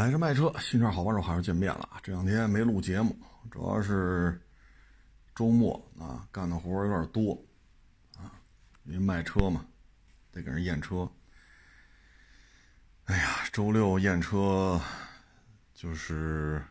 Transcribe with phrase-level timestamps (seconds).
[0.00, 2.00] 还是卖车，新车好帮手，好久见面了啊！
[2.02, 3.14] 这两天没录节目，
[3.50, 4.40] 主要是
[5.34, 7.38] 周末啊干的活有点多
[8.16, 8.32] 啊，
[8.84, 9.62] 因为卖车嘛，
[10.32, 11.06] 得给人验车。
[13.04, 14.80] 哎呀，周六验车
[15.74, 16.64] 就是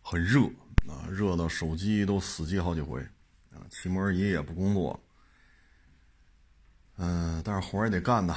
[0.00, 0.46] 很热
[0.88, 3.02] 啊，热到手机都死机好几回
[3.52, 4.98] 啊，漆膜仪也不工作。
[6.96, 8.34] 嗯，但是活也得干呐。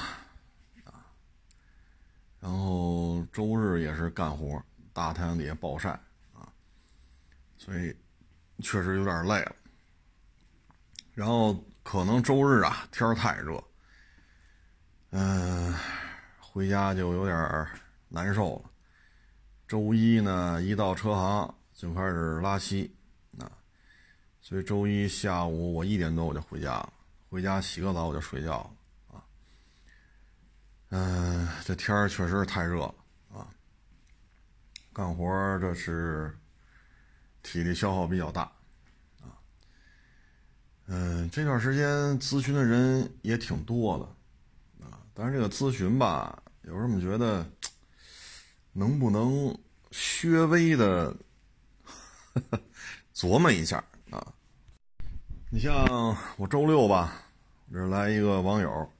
[2.42, 4.60] 然后周日也是干活，
[4.92, 5.92] 大太阳底下暴晒
[6.34, 6.52] 啊，
[7.56, 7.96] 所以
[8.64, 9.56] 确实有点累了。
[11.14, 13.64] 然后可能周日啊天太热，
[15.12, 15.72] 嗯，
[16.40, 17.68] 回家就有点
[18.10, 18.72] 难受了。
[19.68, 22.92] 周一呢一到车行就开始拉稀
[23.38, 23.46] 啊，
[24.42, 26.94] 所以周一下午我一点多我就回家了，
[27.30, 28.72] 回家洗个澡我就睡觉了。
[30.94, 32.96] 嗯，这天儿确实是太热了
[33.34, 33.48] 啊！
[34.92, 35.26] 干活
[35.60, 36.38] 这是
[37.42, 38.42] 体力消耗比较大
[39.22, 39.32] 啊。
[40.88, 41.88] 嗯，这段时间
[42.20, 47.50] 咨询的人也挺多的啊，但是这个咨询吧，有时候你觉得
[48.74, 49.58] 能不能
[49.92, 51.16] 稍微的
[53.16, 54.34] 琢磨一下啊？
[55.50, 55.74] 你像
[56.36, 57.24] 我周六吧，
[57.72, 58.92] 这来一个网友。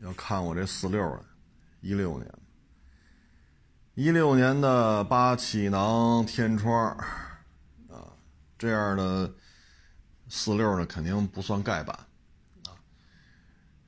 [0.00, 1.24] 要看我这四六的，
[1.80, 2.32] 一六年，
[3.94, 6.96] 一六年的八气囊天窗，
[7.88, 8.14] 啊，
[8.56, 9.34] 这样的
[10.28, 11.98] 四六的肯定不算盖板，
[12.66, 12.78] 啊，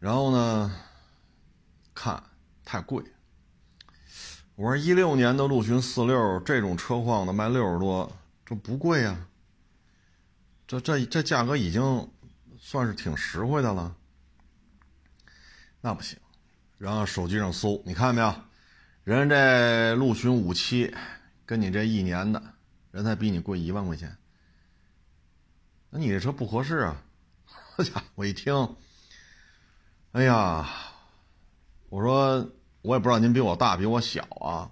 [0.00, 0.74] 然后呢，
[1.94, 2.20] 看
[2.64, 3.04] 太贵，
[4.56, 8.10] 我说一六年的陆巡四六这种车况的卖六十多，
[8.44, 9.28] 这不贵呀，
[10.66, 12.10] 这这这价格已经
[12.58, 13.96] 算是挺实惠的了。
[15.82, 16.18] 那不行，
[16.76, 18.34] 然后手机上搜，你看见没有？
[19.02, 20.94] 人家这陆巡五七，
[21.46, 22.42] 跟你这一年的，
[22.90, 24.16] 人才比你贵一万块钱。
[25.88, 27.02] 那你这车不合适啊！
[28.14, 28.76] 我一听，
[30.12, 30.68] 哎呀，
[31.88, 32.46] 我说
[32.82, 34.70] 我也不知道您比我大比我小啊。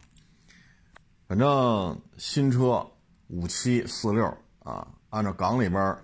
[1.27, 2.87] 反正新车
[3.28, 4.27] 五七四六
[4.59, 5.99] 啊，按照港里边。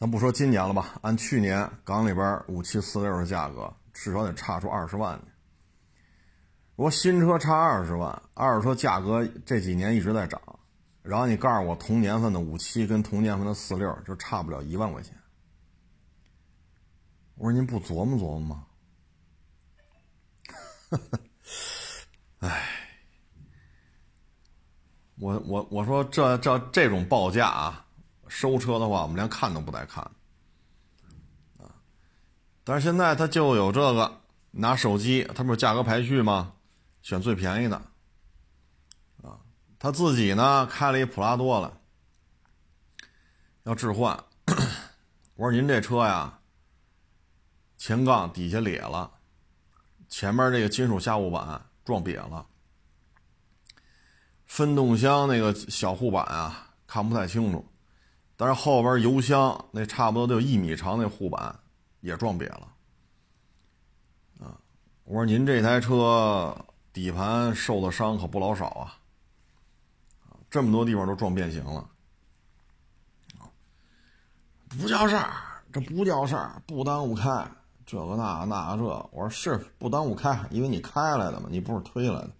[0.00, 5.26] 咱不说今年了吧，按去年港里边五七四六的价格，至少得差出二十万去。
[6.74, 10.40] 如果新车差二十万，二手车价格这几年一直在涨，
[11.02, 15.14] 然后你告诉我同年份的五七跟同年份的四六就差不了一万块钱，
[17.34, 18.66] 我说您不琢磨琢磨吗？
[22.40, 22.70] 哎，
[25.18, 27.86] 我我我说这这这种报价啊！
[28.30, 30.04] 收车的话，我们连看都不带看，
[31.58, 31.66] 啊！
[32.62, 34.20] 但是现在他就有这个，
[34.52, 36.52] 拿手机，他不是价格排序吗？
[37.02, 37.76] 选最便宜的，
[39.22, 39.36] 啊！
[39.80, 41.76] 他自己呢开了一普拉多了，
[43.64, 44.16] 要置换。
[45.34, 46.38] 我说您这车呀，
[47.76, 49.10] 前杠底下裂了，
[50.08, 52.46] 前面这个金属下护板撞瘪了，
[54.46, 57.66] 分动箱那个小护板啊看不太清楚。
[58.40, 61.54] 但是后边油箱那差不多得有一米长那护板
[62.00, 62.72] 也撞瘪了，
[64.40, 64.56] 啊！
[65.04, 66.56] 我说您这台车
[66.90, 68.96] 底盘受的伤可不老少啊，
[70.48, 71.86] 这么多地方都撞变形了，
[74.70, 75.30] 不叫事儿，
[75.70, 77.46] 这不叫事儿，不耽误开，
[77.84, 82.30] 这个那那个这，我说是不耽误开，因为你开来的嘛，你不是推来的。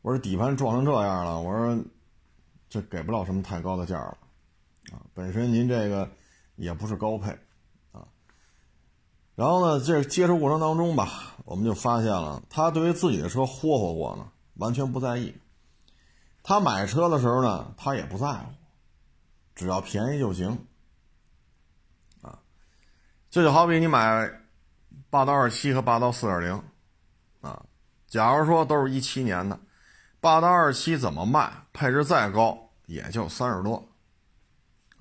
[0.00, 1.78] 我说底盘撞成这样了，我说
[2.70, 4.16] 这给不了什么太高的价了。
[4.92, 6.08] 啊，本身您这个
[6.56, 7.30] 也不是高配，
[7.92, 8.06] 啊，
[9.34, 15.34] 然后呢，这接触过程当中吧，我们就发现了，他对于自己的车霍霍过呢，完全不在意。
[16.42, 18.52] 他买车的时候呢，他也不在乎，
[19.54, 20.58] 只要便宜就行。
[22.20, 22.38] 啊，
[23.30, 24.30] 这就好比你买
[25.08, 26.62] 霸道二七和霸道四点零，
[27.40, 27.64] 啊，
[28.06, 29.58] 假如说都是一七年的，
[30.20, 33.88] 霸道二七怎么卖，配置再高也就三十多。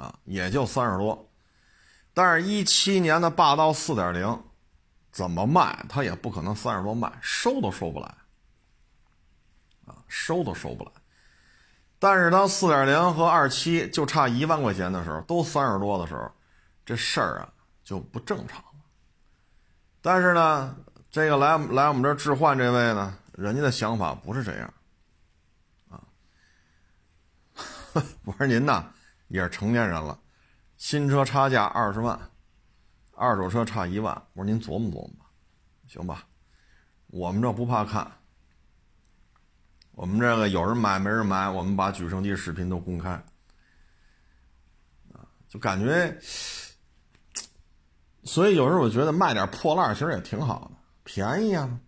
[0.01, 1.29] 啊，也就三十多，
[2.11, 4.43] 但是，一七年的霸道四点零，
[5.11, 8.07] 怎么卖，它也不可能三十多卖，收都收不来。
[9.85, 10.91] 啊，收都收不来。
[11.99, 16.31] 但是，当四点零和二七就差一万块钱的时候，都三十多的时候，
[16.83, 17.53] 这事儿啊
[17.83, 18.81] 就不正常了。
[20.01, 20.75] 但是呢，
[21.11, 24.73] 这个来来我们这置换这位呢，人家的想法不是这样。
[25.91, 26.01] 啊，
[28.25, 28.91] 我说您呐。
[29.31, 30.19] 也是成年人了，
[30.75, 32.19] 新车差价二十万，
[33.15, 34.13] 二手车差一万。
[34.33, 35.25] 我说您琢磨琢磨吧，
[35.87, 36.27] 行吧？
[37.07, 38.11] 我们这不怕看，
[39.93, 43.23] 我们这个有人买没人买，我们把举升机视频都公开，
[45.47, 46.19] 就感觉，
[48.25, 51.79] 所以有时候我觉得卖点破烂其实也挺好的，便宜啊，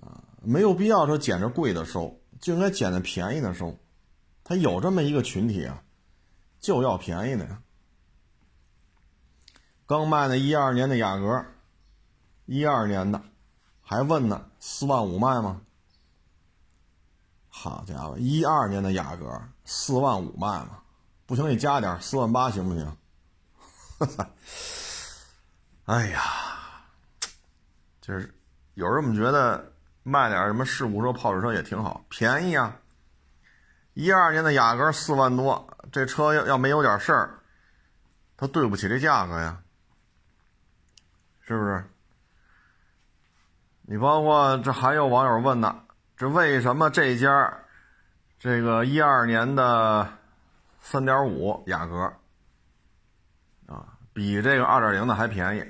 [0.00, 3.78] 啊，没有必要说捡着贵的收，就应该捡着便宜的收，
[4.50, 5.80] 他有这么一个群体啊，
[6.58, 7.62] 就要便宜的呀。
[9.86, 11.46] 刚卖那一二年的雅阁，
[12.46, 13.22] 一二年的，
[13.80, 15.60] 还问呢，四万五卖吗？
[17.48, 20.82] 好家伙，一二年的雅阁四万五卖吗？
[21.26, 22.96] 不行，你加点四万八行不行？
[24.00, 24.30] 哈 哈
[25.84, 26.20] 哎呀，
[28.00, 28.34] 就是
[28.74, 29.72] 有时候我们觉得
[30.02, 32.76] 卖点什么事故车、泡水车也挺好，便宜啊。
[33.94, 37.38] 一二年的雅阁四万多，这车要要没有点事儿，
[38.36, 39.60] 它对不起这价格呀。
[41.40, 41.84] 是不是？
[43.82, 45.82] 你包括这还有网友问呢，
[46.16, 47.60] 这为什么这家
[48.38, 50.08] 这个一二年的
[50.80, 52.12] 三点五雅阁
[53.66, 55.64] 啊，比这个二点零的还便宜？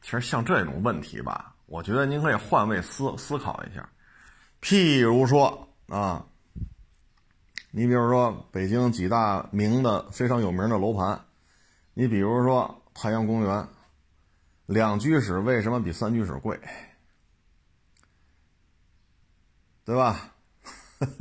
[0.00, 3.86] 其实像这种问题吧，我觉得您可以换位思思考一下。
[4.62, 6.26] 譬如说啊，
[7.70, 11.24] 你比如说北京几大名的非常有名的楼盘，
[11.94, 12.80] 你比如说。
[12.96, 13.68] 太阳公园，
[14.66, 16.60] 两居室为什么比三居室贵？
[19.84, 20.32] 对吧？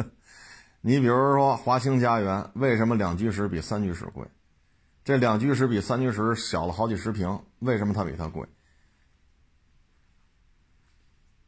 [0.82, 4.24] 你比如说华清家园，为什么两居室比三居室贵？
[5.04, 8.48] 这两居室比三居室小了好几十平，为什么它比它贵？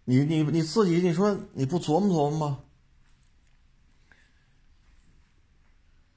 [0.06, 2.65] 你你你自己你说你不琢磨琢磨吗？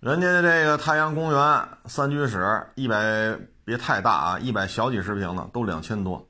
[0.00, 3.38] 人家的这个太阳公园三居室一百。
[3.68, 6.26] 别太大啊，一百小几十平的都两千多，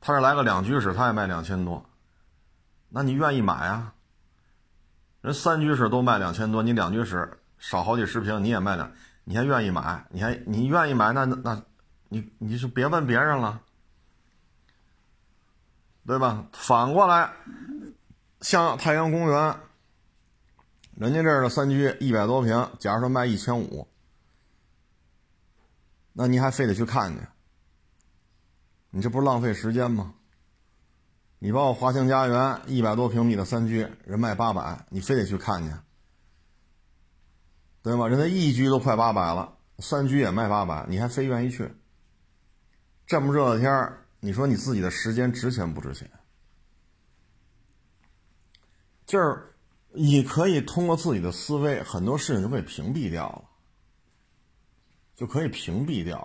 [0.00, 1.84] 他这来个两居室，他也卖两千多，
[2.88, 3.92] 那你愿意买啊？
[5.20, 8.90] 人三居室都卖两千多，你两居室少好几十平，你也卖两，
[9.24, 10.06] 你还愿意买？
[10.08, 11.12] 你还你愿意买？
[11.12, 11.62] 那那，
[12.08, 13.60] 你你就别问别人了，
[16.06, 16.46] 对吧？
[16.54, 17.30] 反过来，
[18.40, 19.60] 像太阳公园，
[21.00, 23.88] 人家这儿的三居一百多平，假如说卖一千五。
[26.12, 27.26] 那你还非得去看去？
[28.90, 30.12] 你这不是浪费时间吗？
[31.38, 35.74] 你包括华清家园一百多平米的三居，人卖八百，你非得去看去，
[37.80, 38.06] 对吗？
[38.06, 41.74] 人家一居都快八百了，三居也卖八百，你还非愿意去？
[43.06, 46.10] 这么热的天儿，你说你自己的时间值钱不值钱？
[49.06, 49.49] 就是
[49.92, 53.44] 你可以通过自己的思维，很多事情就被屏蔽掉了。
[55.16, 56.16] 就可以屏蔽掉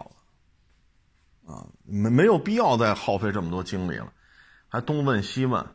[1.46, 4.14] 了，啊，没没有必要再耗费这么多精力了，
[4.70, 5.66] 还东问西问，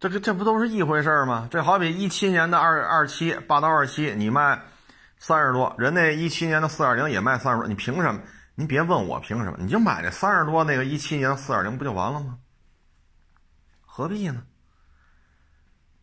[0.00, 1.46] 这个这不都是一回事吗？
[1.50, 4.62] 这好比一七年的二二七霸道二七，你卖
[5.18, 8.22] 三十多，人那一七年的四点零也卖三十多，你凭什么？
[8.54, 12.38] 您别问我凭什么，你就买这三十多那个一七年的四点零不就完了吗？
[13.84, 14.46] 何必呢？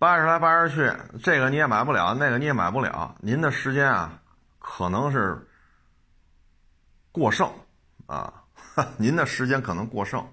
[0.05, 4.21] 掰着来掰着去，这个你也买不了，那个你也买不了，您的时间啊。
[4.59, 5.47] 可能是
[7.11, 7.51] 过剩
[8.05, 8.31] 啊，
[8.97, 10.23] 您的时间可能过剩，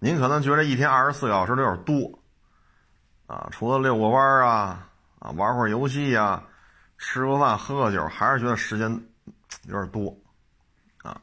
[0.00, 2.18] 您可能觉得一天二十四小时有点多
[3.28, 4.88] 啊，除了遛个弯啊
[5.20, 6.42] 啊，玩会儿游戏呀，
[6.98, 8.90] 吃个饭喝个酒，还是觉得时间
[9.66, 10.16] 有点多
[11.04, 11.20] 啊，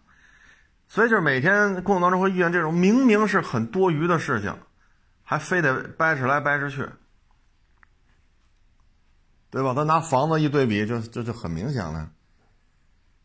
[0.87, 4.57] 所以就是每天工作当中会遇见这种明明是很多余的事情，
[5.23, 6.87] 还非得掰扯来掰扯去，
[9.55, 9.73] 对吧？
[9.73, 12.11] 咱拿房子一对比，就就就很明显了。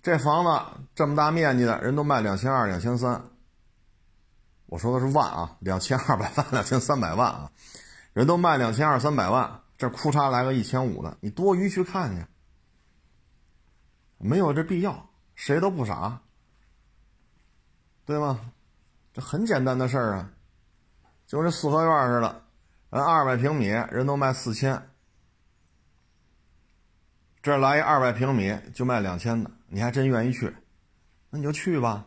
[0.00, 3.24] 这房子这么大面积的人都卖两千二、两千三，
[4.66, 7.50] 我说的是万啊，两千二百万、两千三百万啊，
[8.12, 12.24] 人都卖两千二三百万，这哭嚓来个一千五的，你多余去看去，
[14.18, 16.20] 没有这必要，谁都不傻，
[18.04, 18.38] 对吗？
[19.12, 20.30] 这很简单的事儿啊，
[21.26, 22.42] 就这四合院似的，
[22.90, 24.86] 人二百平米人都卖四千。
[27.42, 30.54] 这来一二百平米就卖两千的，你还真愿意去？
[31.30, 32.06] 那你就去吧。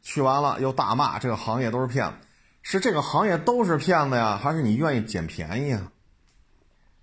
[0.00, 2.14] 去完了又大骂这个行业都是骗子，
[2.62, 5.92] 是这个行业都是骗子呀，还是你愿意捡便宜啊？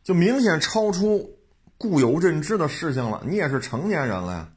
[0.03, 1.37] 就明显超出
[1.77, 3.21] 固有认知的事情了。
[3.25, 4.49] 你也是成年人了呀，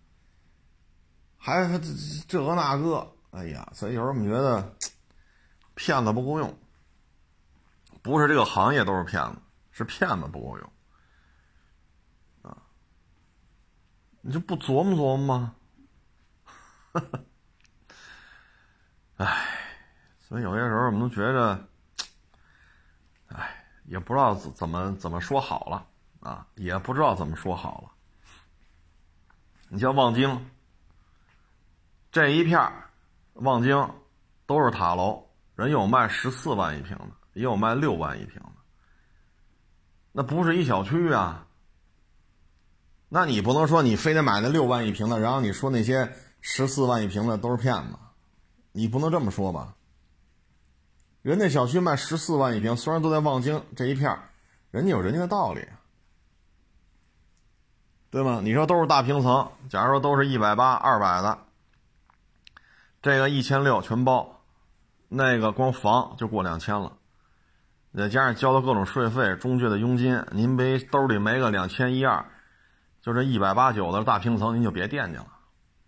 [1.37, 1.81] 还
[2.27, 4.75] 这个那个，哎呀，所以有时候我们觉得
[5.75, 6.59] 骗子不够用，
[8.01, 9.37] 不是这个行业都是骗子，
[9.71, 10.72] 是骗子不够用。
[14.23, 15.55] 你就不琢磨琢磨吗？
[20.21, 21.69] 所以有些时候我们都觉着，
[23.27, 25.87] 哎，也不知道怎怎么怎么说好了
[26.21, 27.91] 啊，也不知道怎么说好了。
[29.69, 30.51] 你像望京
[32.11, 32.73] 这一片
[33.35, 33.91] 望京
[34.47, 38.53] 都是塔楼，人有卖十四万一平的，也有卖六万一平的，
[40.13, 41.47] 那不是一小区啊。
[43.15, 47.99] 那你不能说你非得买那六万一平的，然后你说那些十四万一平的都是骗子，
[48.73, 49.75] 你不能这么说吧？
[51.21, 54.19] 人家小区卖十四万一平，虽然都在望京这一片
[54.71, 55.63] 人家有人家的道理。
[58.09, 58.41] 对吗？
[58.43, 61.39] 你说都是大平层，假如说都是一百八、二百的，
[63.03, 64.41] 这个一千六全包，
[65.11, 66.97] 那个光房就过两千了，
[67.95, 72.25] 再加上交的各种税费、中介的佣金，您别兜里没个两千一二，
[73.03, 75.27] 就这一百八九的大平层，您就别惦记了。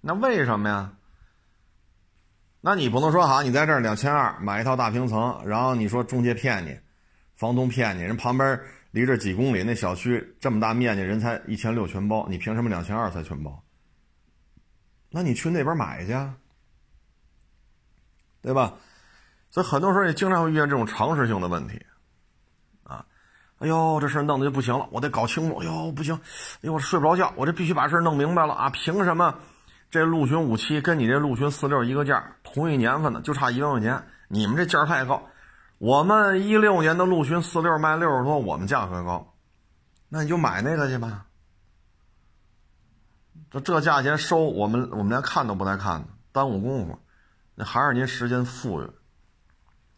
[0.03, 0.93] 那为什么呀？
[2.61, 6.79] 那你不能说哈，你在这儿两千二买一套大平层，然后你说中介骗你，
[7.35, 8.61] 房东骗你，人旁边。
[8.91, 13.65] 离这几公里，那小区这么大面积，人才一千六全包，你凭什么两千二才全包？
[15.11, 16.13] 那你去那边买去，
[18.41, 18.75] 对吧？
[19.51, 21.85] 所以很多时候也经常会遇见这种常识性的问题，
[23.65, 25.57] 哎呦，这事弄得就不行了，我得搞清楚。
[25.57, 28.69] 哎呦，不行，哎呦，我睡不着觉，我这必须把事儿弄明白了啊！
[28.69, 29.35] 凭什么
[29.91, 35.23] 这陆巡五七跟你这陆巡四六一个价，同一年份的，就差一万块钱，你们这价太高。
[35.79, 39.35] 我们一六年的陆巡四六卖六十多，我们价格高，
[40.11, 41.25] 那你就买那个去吧。
[43.51, 46.99] 这这价钱收我们，我们连看都不带看的，耽误功夫。
[47.55, 48.91] 那还是您时间富裕，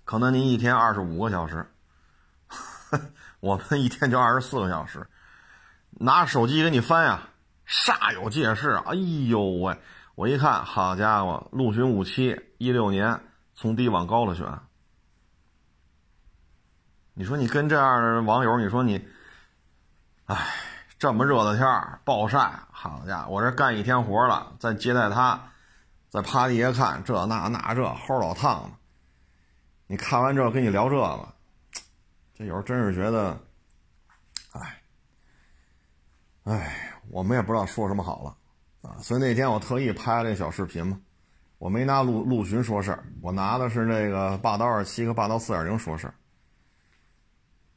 [0.04, 1.66] 可能您一天二十五个小时，
[3.40, 5.06] 我们一天就二十四个小时，
[5.90, 7.28] 拿手机给你翻呀，
[7.66, 8.70] 煞有介事。
[8.86, 9.78] 哎呦喂，
[10.14, 13.20] 我一看，好家伙，陆巡五七一六年
[13.54, 14.46] 从低往高了选。
[17.14, 19.08] 你说你跟这样的网友，你说你，
[20.26, 20.36] 哎，
[20.98, 25.50] 这么热的天儿暴晒，好家伙，我这干一天活了，再接待他，
[26.08, 28.70] 再趴地下看这那那这，齁老烫的。
[29.86, 31.28] 你看完之后跟你聊这个，
[32.38, 33.40] 这有时候真是觉得，
[34.52, 34.82] 哎，
[36.44, 38.36] 哎，我们也不知道说什么好了
[38.90, 39.00] 啊。
[39.00, 41.00] 所以那天我特意拍了这小视频嘛，
[41.56, 46.14] 我没拿陆陆巡说事儿，我拿的是那个霸道二七和霸道四点零说事儿。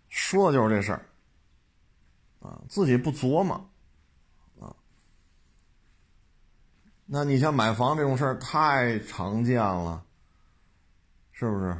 [0.10, 1.06] 说的就是这事儿，
[2.42, 3.56] 啊，自己不琢磨，
[4.60, 4.76] 啊，
[7.06, 10.04] 那你像买房这种事儿太常见了，
[11.32, 11.78] 是不是？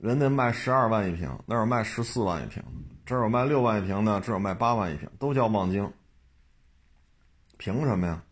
[0.00, 2.62] 人家卖十二万一平，那有卖十四万一平，
[3.04, 5.92] 这儿有卖六万一平的，这儿有卖八万一平，都叫望京，
[7.56, 8.22] 凭什么呀？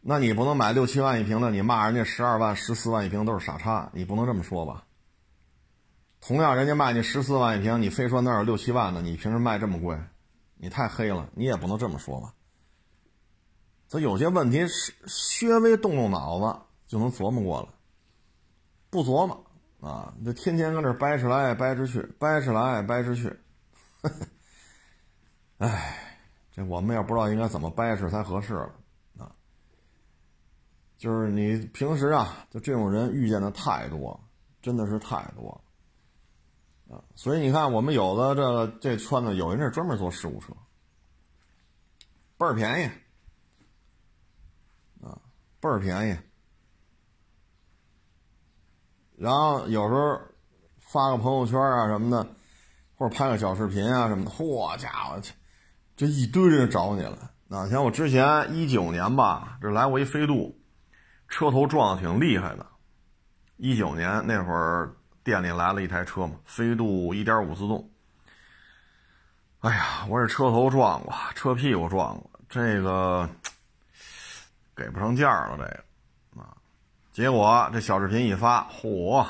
[0.00, 4.84] 那你不能买六七万一平的，你骂人家十二万、十四万一平都是傻叉，你不能这么说吧？
[6.20, 9.98] 同样，人家卖你十四万一平，你非说那儿有六七万的，你凭什么卖这么贵？
[10.56, 12.32] 你太黑了，你也不能这么说吧。
[13.88, 17.68] 所以有些问题是稍微动动脑子就能琢磨过来，
[18.90, 19.44] 不琢磨
[19.80, 23.32] 啊，就天天搁这掰扯来掰扯去，掰扯来掰扯去。
[25.58, 26.18] 哎，
[26.50, 28.74] 这我们也不知道应该怎么掰扯才合适了
[29.18, 29.30] 啊。
[30.96, 34.18] 就是你平时啊，就这种人遇见的太多，
[34.60, 35.60] 真的是太多。
[36.90, 40.52] 啊，所以你看，我们有的这个这圈子，有人是专门做事故车，
[42.36, 42.86] 倍儿便宜，
[45.04, 45.20] 啊，
[45.60, 46.16] 倍儿便宜。
[49.18, 50.20] 然后有时候
[50.78, 52.26] 发个朋友圈啊什么的，
[52.96, 55.20] 或者拍个小视频啊什么的，嚯家伙，
[55.96, 57.30] 这一堆人找你了。
[57.48, 60.58] 那像我之前一九年吧，这来过一飞度，
[61.28, 62.66] 车头撞的挺厉害的。
[63.56, 64.94] 一九年那会儿。
[65.24, 67.90] 店里来了一台车嘛，飞度1.5自动。
[69.58, 73.28] 哎呀，我这车头撞过，车屁股撞过，这个
[74.74, 75.84] 给不上价了，这个。
[77.12, 79.26] 结果这小视频一发，嚯，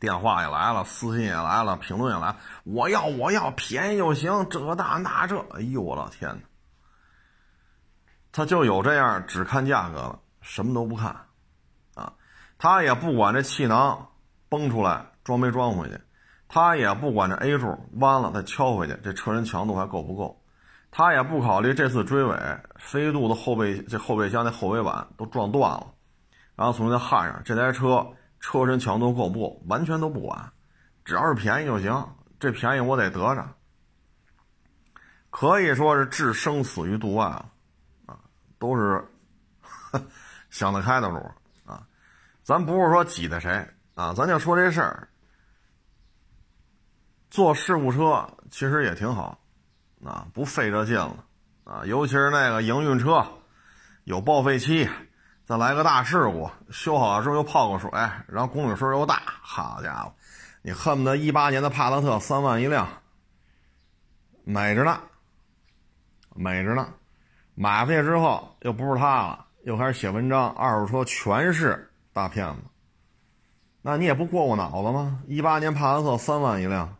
[0.00, 6.42] 电话也来了，私信也来了，评论也来，我要我要便宜就行，这那那这，哎呦我老天哪！
[8.32, 11.16] 他就有这样只看价格了，什么都不看
[11.94, 12.12] 啊，
[12.58, 14.08] 他也不管这气囊。
[14.50, 16.00] 崩出来装没装回去，
[16.48, 20.42] 他也不管这 A 柱弯了再敲回去，这车身强度还够不够？
[20.90, 22.34] 他也不考虑这次追尾
[22.78, 25.88] 飞度的后备这后备箱那后尾板都撞断了，
[26.58, 28.04] 然后从那焊上，这台车
[28.40, 29.62] 车身强度够不？
[29.68, 30.52] 完全都不管，
[31.04, 33.48] 只要是便宜就行，这便宜我得得着。
[35.30, 37.52] 可以说是置生死于度外了，
[38.06, 38.18] 啊，
[38.58, 39.08] 都是
[40.50, 41.30] 想得开的主
[41.64, 41.86] 啊。
[42.42, 45.08] 咱不是说挤兑谁啊，咱就说这事儿。
[47.30, 49.38] 坐事故车其实也挺好，
[50.04, 51.24] 啊，不费这劲了，
[51.62, 53.24] 啊，尤其是那个营运车，
[54.02, 54.88] 有报废期，
[55.48, 57.90] 再来个大事故，修好了之后又泡个水，
[58.26, 60.12] 然后公里数又大，好家伙，
[60.60, 62.86] 你恨不得一八年的帕萨特三万一辆，
[64.44, 65.00] 美着呢，
[66.34, 66.86] 美着呢，
[67.54, 72.60] 买回去之后又不是他了，又开始写文章，二手车全是大骗子，
[73.80, 75.22] 那你也不过过脑子吗？
[75.26, 76.94] 一八年帕萨特三万一辆。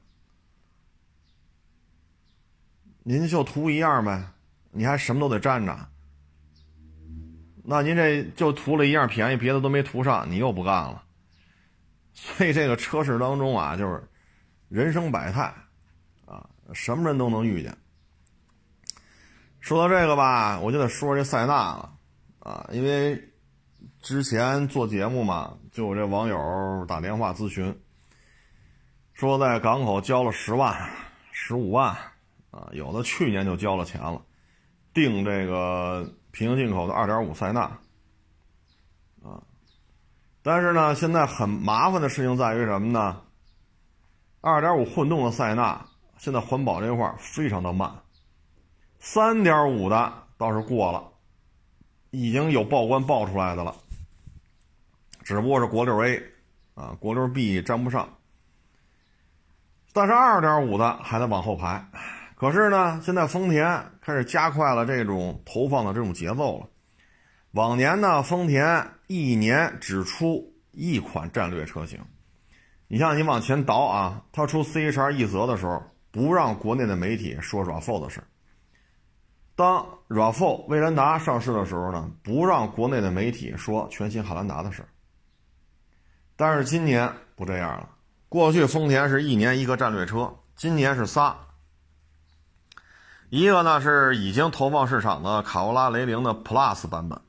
[3.03, 4.25] 您就图一样呗，
[4.71, 5.79] 你还什么都得占着，
[7.71, 11.03] 那您这就图了一样便宜，别的都没图上，你又不干了。
[12.15, 14.03] 所以这个车市当中啊，就是
[14.71, 15.55] 人生百态
[16.25, 17.77] 啊，什么人都能遇见。
[19.61, 21.93] 说到这个吧，我就得说这塞纳了
[22.39, 23.23] 啊，因为
[24.01, 27.79] 之前做节目嘛，就有这网友打电话咨询，
[29.13, 30.91] 说在港口交了十万、
[31.33, 31.95] 十五万。
[32.51, 34.23] 啊，有的去年就交了钱了，
[34.95, 37.63] 订这个平行进口的2.5塞纳，
[39.25, 39.43] 啊，
[40.41, 43.21] 但是呢，现在很麻烦的事情在于什么呢
[44.43, 45.85] ？2.5混动的塞纳
[46.17, 47.93] 现在环保这块非常的慢
[49.03, 51.03] ，3.5的倒是过了，
[52.11, 53.75] 已经有报关报出来的了，
[55.25, 56.23] 只不过是国六 A，
[56.77, 58.09] 啊，国六 B 沾不上，
[59.93, 61.85] 但是2.5的还得往后排。
[62.39, 66.69] 可是呢，现在丰田开始加快了这种投放的这种节奏了。
[67.51, 71.99] 往年呢，丰田一年只出一款战略车型。
[72.87, 78.23] 你像你往前倒啊，他出 CHR 一泽的时候，不让国内的媒体说 RAV4 的事
[79.57, 84.85] 当 RAV4 威兰达上市的时候呢，不让国内的媒体说全新汉兰达的事
[86.37, 87.91] 但是今年不这样了。
[88.29, 91.37] 过去丰田是一年一个战略车，今年是仨。
[93.31, 97.21] 一个呢是已经投放市场的卡罗拉雷凌的 Plus 版本，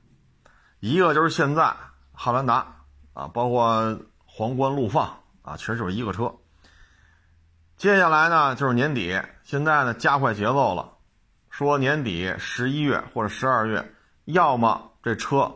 [0.80, 1.76] 一个就是现在
[2.14, 6.34] 汉兰达啊，包括皇冠陆放啊，其实就是一个车。
[7.76, 10.94] 接下来呢就是年底，现在呢加快节奏了，
[11.50, 15.54] 说年底十一月或者十二月，要么这车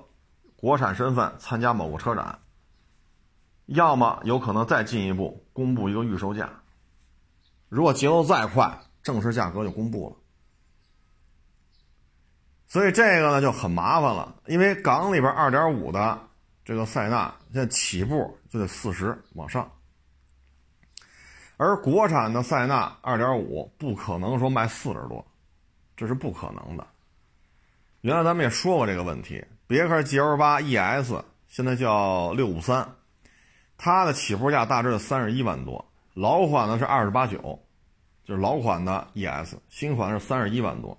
[0.58, 2.39] 国产身份参加某个车展，
[3.67, 6.49] 要么有可能再进一步公布一个预售价。
[7.69, 10.17] 如果节奏再快，正式价格就公布了。
[12.73, 16.19] 所以这个呢就很麻烦了，因为港里边2.5的
[16.65, 19.71] 这个塞纳现在起步就得四十往上，
[21.57, 25.23] 而国产的塞纳2.5不可能说卖四十多，
[25.95, 26.88] 这是不可能的。
[28.01, 31.13] 原来咱们也说过这个问题，别克 GL8 ES
[31.47, 32.88] 现在叫653，
[33.77, 37.38] 它的起步价大致三十一万多，老款的是二十八九，
[38.25, 40.97] 就是老款的 ES，新款是三十一万多。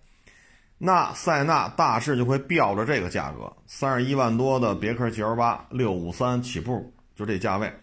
[0.86, 7.74] 那塞纳大致就会标着这个价格，三十一万多的别克 GL8 六五三起步，就这价位，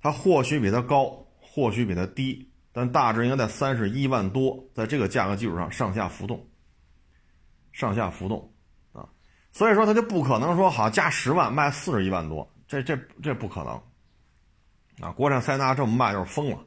[0.00, 6.42] 它或许比它高，或许比它低，但大致应该在三十一万多，在这个价格基础上上下浮动，
[7.70, 8.50] 上下浮动
[8.94, 9.06] 啊，
[9.52, 15.12] 所以说它就不可能说好加十万卖四十一万多，这这这不可能啊！
[15.12, 16.64] 国产塞纳这么卖就是疯了，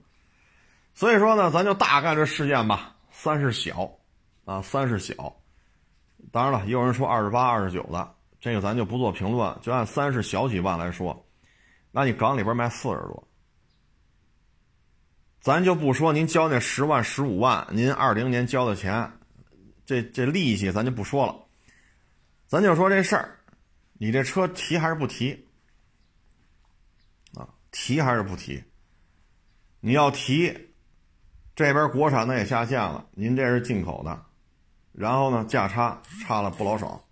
[0.94, 3.90] 所以说呢，咱就大概这事件吧，三是小
[4.46, 5.36] 啊，三是小。
[6.32, 9.58] 当然了，也有人说二十八、二十九的，这个咱就不做评论。
[9.62, 11.26] 就按三十小几万来说，
[11.92, 13.28] 那你港里边卖四十多，
[15.40, 19.12] 咱就不说您交那十万、十五万，您二零年交的钱，
[19.86, 21.36] 这这利息咱就不说了，
[22.48, 23.40] 咱就说这事儿，
[23.94, 25.48] 你这车提还是不提？
[27.36, 28.64] 啊，提还是不提？
[29.80, 30.70] 你要提，
[31.56, 34.26] 这边国产的也下线了，您这是进口的。
[34.92, 37.04] 然后呢，价差差了不老少，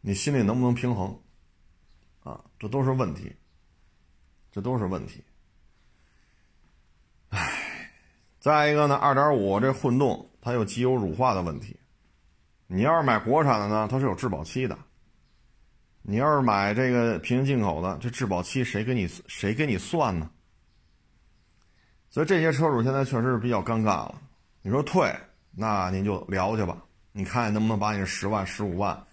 [0.00, 1.20] 你心里能不能平衡？
[2.22, 3.34] 啊，这都是问题，
[4.52, 5.24] 这都是问题。
[7.30, 7.92] 唉，
[8.38, 11.78] 再一个呢，二点五这混动它有机油乳化的问题，
[12.66, 14.78] 你要是买国产的呢，它是有质保期的。
[16.02, 20.30] 你要是买这个平行进口的，这质保期谁给你谁给你算呢？
[22.08, 24.22] 所以这些车主现在确实是比较尴尬了。
[24.62, 25.14] 你说退，
[25.52, 26.76] 那您就聊去吧。
[27.12, 29.06] 你看能不能把你十万、十五万，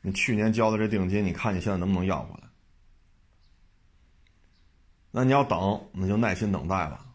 [0.00, 2.48] 你去年交的这定金，你看你现在能不能要回来？
[5.10, 7.06] 那你要等，那就耐心等待吧。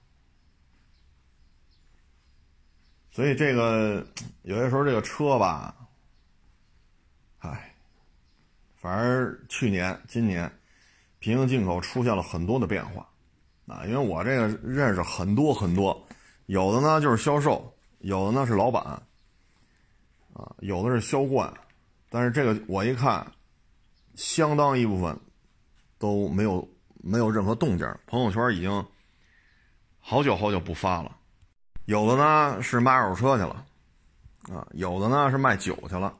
[3.11, 4.05] 所以这个
[4.43, 5.75] 有些时候这个车吧，
[7.39, 7.73] 唉，
[8.75, 10.49] 反而去年、今年，
[11.17, 13.09] 平行进口出现了很多的变化，
[13.67, 16.07] 啊，因为我这个认识很多很多，
[16.49, 18.83] 有的呢就是销售，有的呢是老板，
[20.33, 21.53] 啊，有的是销冠，
[22.09, 23.31] 但是这个我一看，
[24.15, 25.15] 相当一部分
[25.99, 26.67] 都没有
[27.03, 28.83] 没有任何动静，朋友圈已经
[29.99, 31.15] 好久好久不发了，
[31.85, 33.63] 有的呢是卖二手车去了，
[34.51, 36.17] 啊，有的呢是卖酒去了，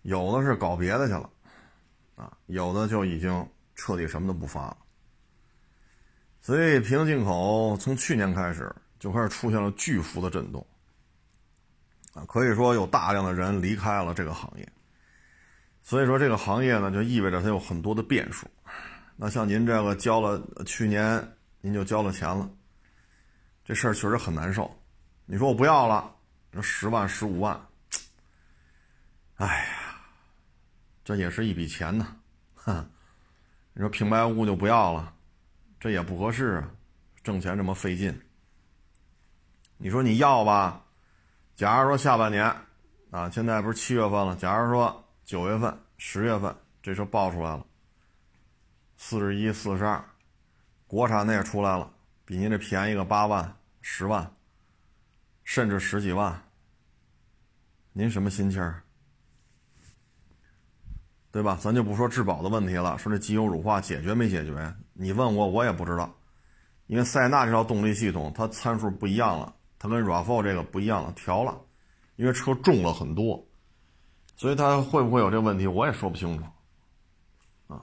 [0.00, 1.28] 有的是搞别的去了。
[2.16, 4.78] 啊，有的就已经彻底什么都不发了，
[6.40, 10.64] 所以平行进口从去年开始就开始出现了巨幅的震动，
[12.14, 14.72] 啊，可以说有大量的人离开了这个行业，
[15.82, 18.46] 所以说这个行业呢就意味着它有很多的变数。
[19.16, 22.48] 那像您这个交了去年您就交了钱了，
[23.64, 24.70] 这事儿确实很难受。
[25.26, 26.14] 你说我不要了，
[26.52, 27.60] 这十万十五万，
[29.34, 29.76] 哎呀。
[31.02, 32.16] 这也是一笔钱呢，
[32.54, 32.88] 哼！
[33.72, 35.12] 你说平白无故就不要了，
[35.80, 36.70] 这也不合适啊！
[37.24, 38.16] 挣钱这么费劲，
[39.82, 40.84] 你说你要吧？
[41.56, 42.54] 假如说下半年
[43.10, 44.36] 啊，现在不是七月份了？
[44.36, 47.64] 假如说九月份、十月份这车报出来了，
[48.98, 50.04] 四十一、四十二，
[50.86, 51.90] 国产的也出来了，
[52.26, 54.30] 比您这便宜个八万、十万，
[55.44, 56.42] 甚至十几万，
[57.94, 58.74] 您什么心情？
[61.32, 61.56] 对吧？
[61.58, 64.74] 咱就不说质保的问题了，说这机油乳化解决没解决？
[64.92, 66.14] 你问我，我也不知道。
[66.86, 71.60] 因为塞纳这套动力系统，它参数不一样了，它跟 RAV4 这个不一样了，调了。
[72.14, 73.44] 因为车重了很多，
[74.36, 76.44] 所以它会不会有这个问题，我也说不清楚。
[77.66, 77.82] 啊，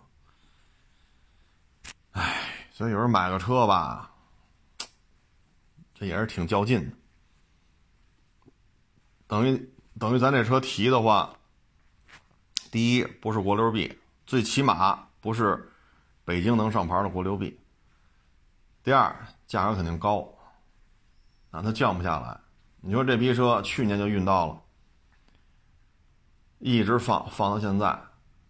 [2.12, 4.12] 唉，所以有人买个车吧，
[5.94, 6.96] 这也是挺较劲的。
[9.26, 11.34] 等于等于咱这车提的话。
[12.70, 15.72] 第一不是国六 B，最起码不是
[16.26, 17.58] 北京能上牌的国六 B。
[18.84, 19.16] 第二，
[19.48, 20.37] 价格肯定高，
[21.58, 22.40] 啊，它降不下来。
[22.82, 24.62] 你说这批车去年就运到了，
[26.60, 28.00] 一直放放到现在。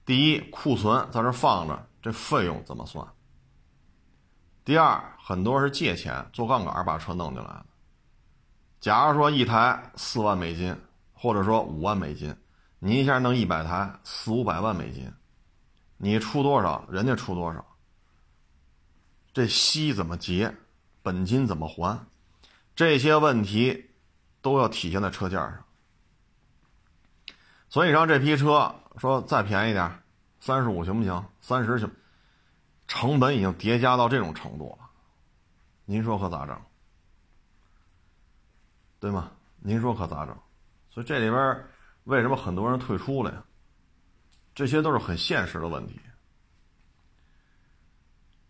[0.06, 3.08] 第一，库存在这放着，这费用怎么算？
[4.66, 7.66] 第二，很多是借钱做杠杆把车弄进来的。
[8.82, 10.78] 假如说一台四万美金，
[11.14, 12.36] 或者说五万美金。
[12.80, 15.10] 你一下弄一百台，四五百万美金，
[15.96, 17.66] 你出多少，人家出多少，
[19.34, 20.54] 这息怎么结，
[21.02, 22.06] 本金怎么还，
[22.78, 23.90] 这些问题
[24.42, 25.66] 都要体现在车价上。
[27.68, 30.02] 所以让这批车说再便宜点，
[30.40, 31.26] 三十五行不行？
[31.42, 31.92] 三十行，
[32.88, 34.90] 成本已经叠加到这种程度了，
[35.84, 36.62] 您说可咋整？
[39.02, 39.32] 对吗？
[39.58, 40.38] 您说可咋整？
[40.90, 41.66] 所以这里边。
[42.04, 43.44] 为什么很多人退出了呀？
[44.56, 46.00] 这些都是很现实的问题。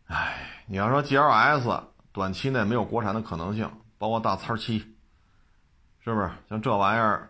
[0.06, 4.79] 哎，你要说 GLS 短期内没有国产的可能性，包括大叉七，
[5.99, 6.29] 是不是？
[6.49, 7.29] 像这玩意儿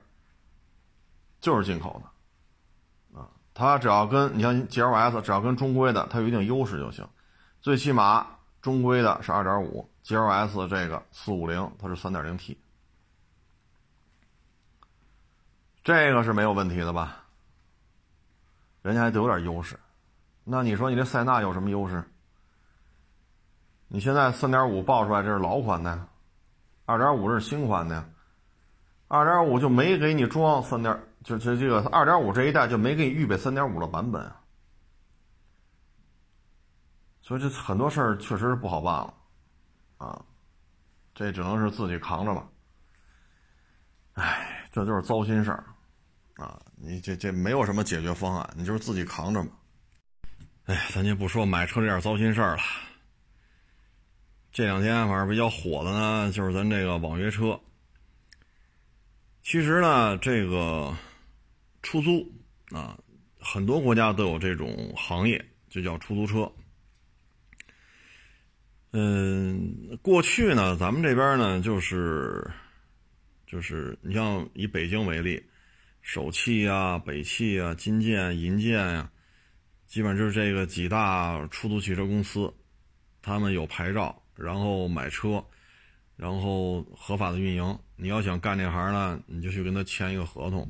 [1.39, 7.07] 就是进口的啊，它只要跟你像 GLS 只要跟中规的它有一定优势就行。
[7.61, 8.27] 最起码
[8.61, 12.57] 中规的是 2.5，GLS 这个450它是 3.0T。
[15.83, 17.23] 这个是没有问题的吧？
[18.81, 19.79] 人家还得有点优势。
[20.43, 22.03] 那你说你这塞纳有什么优势？
[23.87, 26.07] 你现在三点五爆出来这是老款的，
[26.87, 28.09] 二点五是新款的，
[29.09, 34.31] 二点五就没给你装三点，就这这个二点五这一代就没给你预备三点五的版本。
[37.21, 39.13] 所以这很多事儿确实是不好办了，
[39.97, 40.25] 啊，
[41.13, 42.47] 这只能是自己扛着吧。
[44.13, 45.65] 哎，这就是糟心事儿。
[46.37, 49.49] 啊，你这这没有什么解决方案，你就是自己扛着嘛。
[50.67, 52.61] 哎，咱就不说买车这点糟心事儿了。
[54.57, 57.59] 这两天反正比较火的呢，就是咱这个网约车。
[59.43, 60.97] 其实呢，这个
[61.83, 62.27] 出租
[62.71, 62.97] 啊，
[63.39, 66.51] 很多国家都有这种行业，就叫出租车。
[68.93, 72.49] 嗯，过去呢，咱们这边呢，就是
[73.45, 75.39] 就是你像以北京为例。
[76.01, 79.11] 首汽呀、北汽呀、金建、银建呀，
[79.85, 82.51] 基本就是这个几大出租汽车公司，
[83.21, 85.43] 他们有牌照，然后买车，
[86.15, 87.79] 然后合法的运营。
[87.95, 90.67] 你要想干这行呢，你就去跟他签一个合同，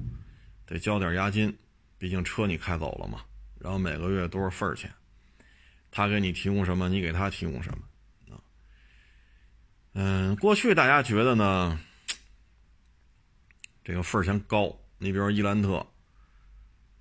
[0.65, 1.55] 得交点押金，
[1.97, 3.21] 毕竟车你开走了嘛。
[3.59, 4.89] 然后每个月多少份钱，
[5.91, 8.39] 他给你提供什么，你给他提供什么啊？
[9.93, 11.79] 嗯，过去大家觉得呢，
[13.83, 14.73] 这个份钱高。
[14.99, 15.85] 你比如伊兰特，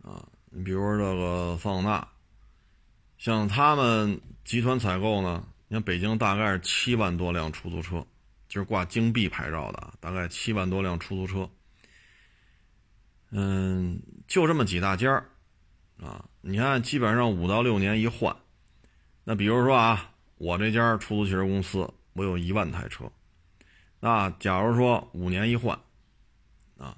[0.02, 2.08] 啊，你比如这个桑塔纳，
[3.16, 8.06] 像他们集团采购呢，你看北京大概是七万多辆出租车，
[8.48, 11.50] 就是挂京 B 牌照的，大概七万多辆出租车。
[13.30, 15.28] 嗯，就这么几大家儿
[16.00, 18.34] 啊，你看基本上五到六年一换。
[19.24, 23.10] 那比如说啊，我这家出租汽车公司，我有一万台车，
[23.98, 25.76] 那假如说五年一换，
[26.78, 26.96] 啊，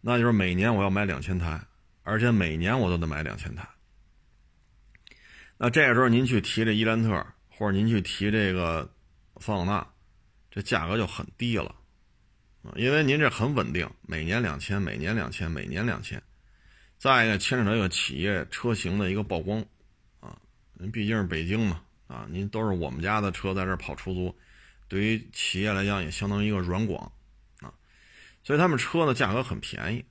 [0.00, 1.60] 那就是每年我要买两千台，
[2.02, 3.68] 而且每年我都得买两千台。
[5.58, 7.26] 那这个时候您去提这伊兰特，
[7.56, 8.92] 或者您去提这个
[9.40, 9.86] 桑塔纳，
[10.50, 11.74] 这价格就很低了，
[12.62, 16.22] 啊，因为您这很稳定，每年两千，每年两千，每年两千。
[16.98, 19.64] 再一个，牵扯到一个企业车型的一个曝光。
[20.20, 20.36] 啊
[20.74, 24.36] 您毕竟是北京嘛，啊，您都是我们家的车在这跑出租，
[24.88, 27.10] 对于企业来讲也相当于一个软广，
[27.60, 27.72] 啊，
[28.44, 30.04] 所以他们车呢价格很便宜，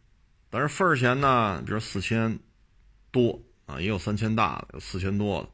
[0.50, 2.40] 但是份儿钱呢，比如四千
[3.12, 5.50] 多啊，也有三千大的，有四千多的，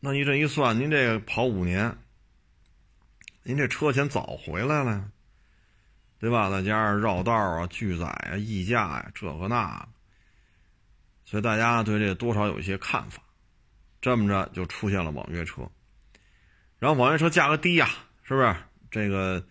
[0.00, 1.98] 那你这一算，您这跑五年，
[3.42, 5.10] 您这车钱早回来了，
[6.18, 6.48] 对吧？
[6.50, 9.86] 再加上绕道啊、拒载啊、溢价呀，这个那，
[11.26, 13.22] 所以大家对这多少有一些看法。
[14.00, 15.70] 这么着就出现了网约车，
[16.78, 17.90] 然后网约车价格低呀，
[18.22, 18.56] 是不是？
[18.90, 19.44] 这个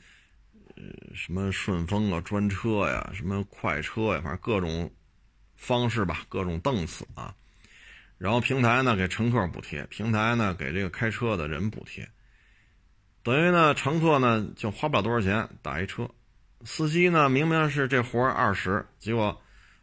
[0.76, 0.84] 呃
[1.14, 4.92] 什么顺风啊、专车呀、什么快车呀，反正各种
[5.56, 7.36] 方式吧，各种档次啊。
[8.20, 12.08] 然后平台呢给乘客补贴，平台呢给这个开车的人补贴，
[13.24, 16.08] 等于呢乘客呢就花不了多少钱打一车，
[16.64, 19.42] 司机呢明明是这活二十，结果。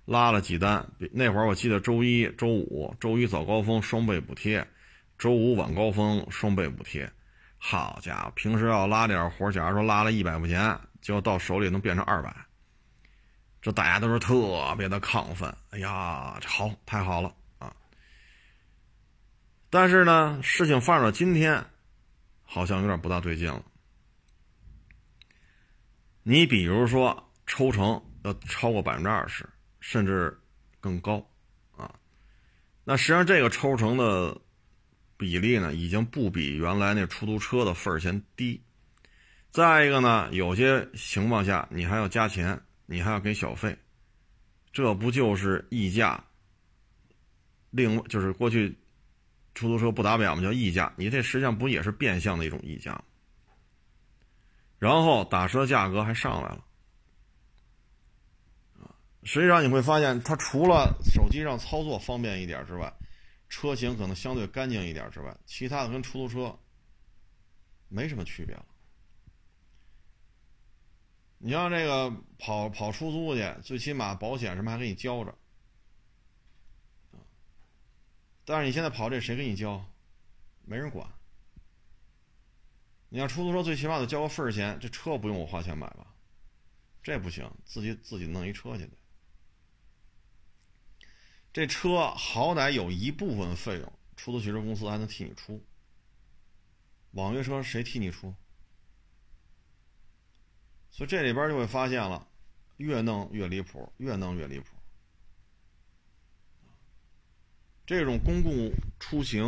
[0.09, 4.65] 拉了几单，那会儿我记得周一、周五，周一早高峰双倍补贴，
[5.19, 7.11] 周五晚高峰双倍补贴。
[7.59, 12.33] 好家伙，平时要拉点活，假如说拉了一百块钱，就到手里能变成二百，
[13.61, 15.53] 这大家都是特别的亢奋。
[15.71, 17.35] 哎呀，好，太好了！
[19.77, 21.63] 但是呢，事情发展到今天，
[22.43, 23.63] 好像有点不大对劲了。
[26.23, 29.47] 你比如说抽成要超过百分之二十。
[29.79, 30.37] 甚至
[30.81, 31.25] 更高，
[31.77, 31.95] 啊，
[32.83, 34.37] 那实际上这个抽成的
[35.17, 38.61] 比例呢，已经不比原来那出租车的份儿钱低。
[39.53, 43.79] 再一个呢，有些情况下你还要加钱，你还要给小费，
[44.73, 46.25] 这不就是溢价？
[47.71, 48.77] 另就是过去
[49.57, 53.03] 出租车不打表嘛，叫溢价，你这实际上不也是变相的一种溢价？
[54.79, 56.63] 然后打车价格还上来了。
[59.25, 62.93] 实际上你会发现，它除了手机上操作方便一点之外，
[63.49, 66.55] 车型可能相对干净一点之外，其他的跟出租车
[67.89, 68.65] 没什么区别了。
[71.39, 75.35] 你像这个跑跑出租去，最起码保险什么还给你交着，
[78.47, 79.85] 但是你现在跑这谁给你交？
[80.65, 81.07] 没人管。
[83.09, 86.15] 你像出租车，最起码得交个份儿钱，这车不用我花钱买吧？
[87.03, 88.89] 这不行，自己自己弄一车去。
[91.53, 95.65] 这车好歹有一部分费用，出租汽车公司还能替你出。
[97.13, 98.35] 网约车谁替你出？
[100.91, 102.29] 所以这里边就会发现了，
[102.77, 104.76] 越弄越离谱，越弄越离谱。
[107.87, 109.45] 这种公共出行，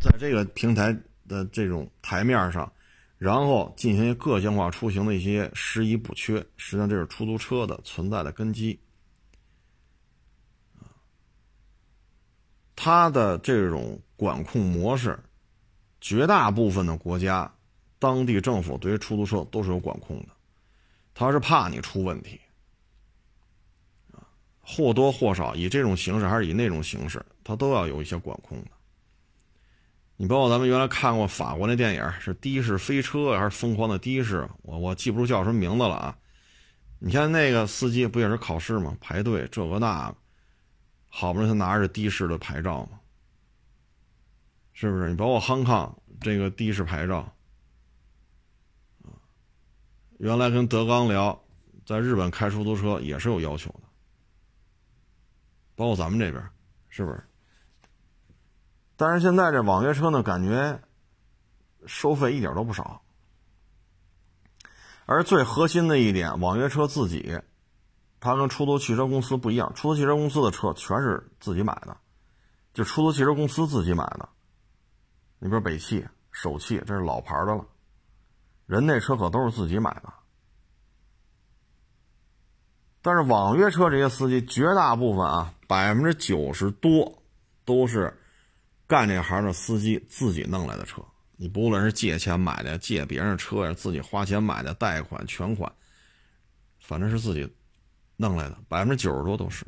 [0.00, 0.96] 在这个平台
[1.28, 2.72] 的这种台面上，
[3.18, 8.78] 然后进行个性化出行的一些失宜补缺，实际上这是出租车的存在的根基。
[12.74, 15.18] 它的这种管控模式，
[16.00, 17.54] 绝大部分的国家、
[17.98, 20.28] 当地政府对于出租车都是有管控的，
[21.14, 22.40] 他是怕你出问题，
[24.12, 24.26] 啊，
[24.60, 28.70] 或多或少以这种形式还是以那种形式，他都要有一些管控的。
[30.16, 34.48] 你包括咱们原来看过法国那电影，是的士飞车还是疯狂的的士？
[34.62, 36.18] 我我记不住叫什么名字了啊！
[36.98, 38.96] 你像那个司机不也是考试吗？
[39.00, 40.12] 排队这个那。
[41.16, 42.98] 好不容易他拿着的士的牌照嘛，
[44.72, 45.08] 是不是？
[45.08, 47.32] 你包括康康这个的士牌照，
[50.18, 51.40] 原来跟德刚聊，
[51.86, 53.82] 在日本开出租车也是有要求的，
[55.76, 56.42] 包括咱们这边，
[56.88, 57.22] 是不是？
[59.06, 60.80] 但是现在这网约车呢，感觉
[61.84, 63.02] 收费一点都不少，
[65.04, 67.38] 而最核心的一点，网约车自己。
[68.18, 71.94] 它跟出租汽车公司不一样，出租汽车公司的车全是自己买的，
[72.72, 74.26] 就出租汽车公司自己买的。
[75.38, 77.66] 你比如北汽、首汽，这是老牌的了，
[78.64, 80.10] 人那车可都是自己买的。
[83.02, 87.22] 但是网约车这些司机绝大部分啊，百分之九十多
[87.66, 88.18] 都是
[88.86, 91.02] 干这行的司机自己弄来的车。
[91.36, 95.70] 你不论是借钱买的、借别人车呀、自己花钱买的、贷款、全款，
[96.78, 97.48] 反正是自己
[98.16, 99.66] 弄来的，百分之九十多都是。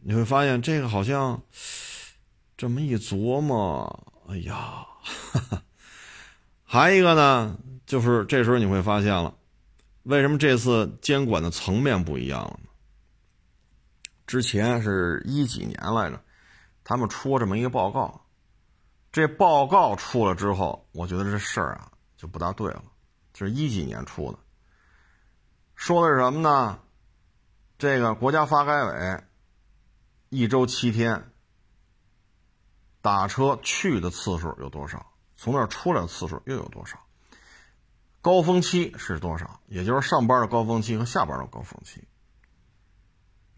[0.00, 1.40] 你会发现这个好像
[2.56, 5.62] 这么一琢磨，哎呀，哈 哈
[6.64, 9.34] 还一个呢，就是这时候你会发现了，
[10.02, 12.68] 为什么这次监管的层面不一样了呢？
[14.26, 16.22] 之前是一几年来着，
[16.88, 18.24] 他们出这么一个报告。
[19.12, 22.82] 这报告出了之后，我觉得这事儿啊就不大对了。
[23.34, 24.38] 就是一几年出的，
[25.74, 26.78] 说的是什么呢？
[27.76, 29.22] 这个国家发改委
[30.30, 31.30] 一周七天
[33.02, 35.12] 打车去的次数有多少？
[35.36, 36.98] 从那儿出来的次数又有多少？
[38.22, 39.60] 高峰期是多少？
[39.66, 42.07] 也就是上班的高峰期和下班的高峰期。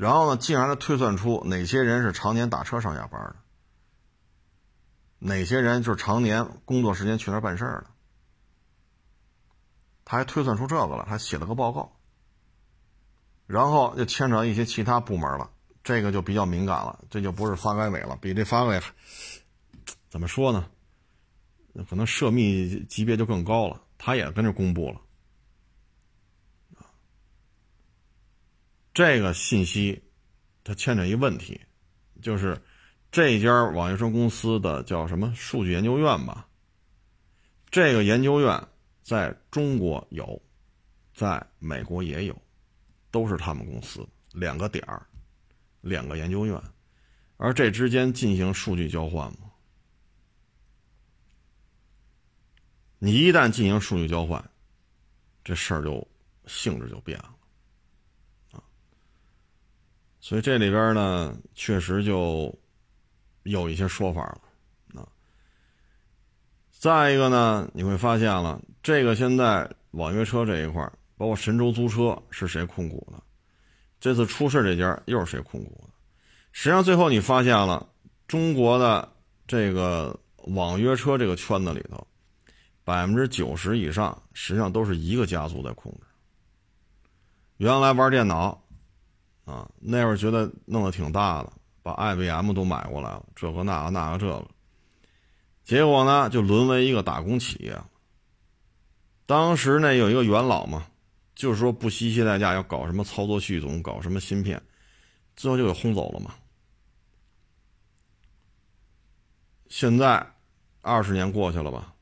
[0.00, 3.36] 然后呢，进而的推算出哪些人是常年打车上下班的。
[5.18, 7.90] 哪些人就是常年工作时间去那儿办事儿的？
[10.06, 11.92] 他还推算出这个了，还写了个报告。
[13.46, 15.50] 然后就牵扯到一些其他部门了，
[15.84, 18.82] 这个就比较敏感了，这就不是发改委了，比这发改委
[20.08, 20.66] 怎么说呢？
[21.90, 24.98] 可能涉密级别就更高了，他也跟着公布了。
[29.00, 30.02] 这个信息，
[30.62, 31.58] 它牵扯一问题，
[32.20, 32.60] 就是。
[33.10, 36.46] 这家网约车公司的叫什么数据研究院吧？
[37.68, 38.68] 这个研究院
[39.02, 40.40] 在中国有，
[41.12, 42.42] 在美国也有，
[43.10, 45.04] 都是他们公司两个点儿，
[45.80, 46.62] 两个研究院，
[47.36, 49.50] 而这之间进行数据交换吗？
[53.00, 54.50] 你一旦进行数据交换，
[55.42, 56.06] 这事儿就
[56.46, 57.34] 性质就变了！
[60.20, 62.54] 所以这里边呢，确实就。
[63.44, 64.20] 有一些说法
[64.92, 65.08] 了，啊，
[66.70, 70.82] 再一个呢，你会发现了，这个现在网约车这一块
[71.16, 73.20] 包括神州租车是谁控股的？
[73.98, 75.94] 这次出事这家又是谁控股的？
[76.52, 77.88] 实际上最后你发现了，
[78.28, 79.10] 中国的
[79.46, 82.06] 这个网约车这个圈子里头，
[82.84, 86.00] 百分之九十以上实际上都是一个家族在控制。
[87.56, 88.62] 原来玩电脑，
[89.50, 91.52] 啊，那会儿觉得弄得挺大的。
[91.82, 94.46] 把 IBM 都买过来了，这个那个那个这个，
[95.64, 97.74] 结果呢就沦为一个打工企业。
[99.24, 100.86] 当时呢有一个元老嘛，
[101.34, 104.62] 就是说不惜一切代价要搞什么操作系统，搞什么芯片，
[105.36, 106.34] 最后就给轰走了嘛。
[109.70, 110.24] 现在
[110.82, 111.94] 二十年过去了吧，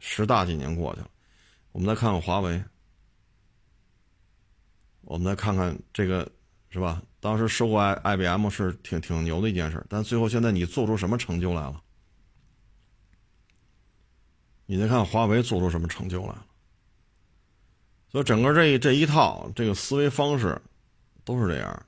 [0.00, 1.10] 十大几年过去了，
[1.72, 2.62] 我们再看看华为，
[5.00, 6.30] 我们再看看这个。
[6.74, 7.00] 是吧？
[7.20, 11.80] 当时收购 I I B M 是挺挺牛的一件事，但最后现在你做出什么成就来了？
[14.66, 16.44] 你再看华为做出什么成就来了？
[18.08, 20.60] 所以整个这这一套这个思维方式
[21.24, 21.86] 都是这样，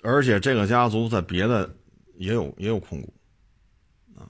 [0.00, 1.70] 而且这个家族在别的
[2.14, 3.12] 也有也有控股
[4.16, 4.24] 啊，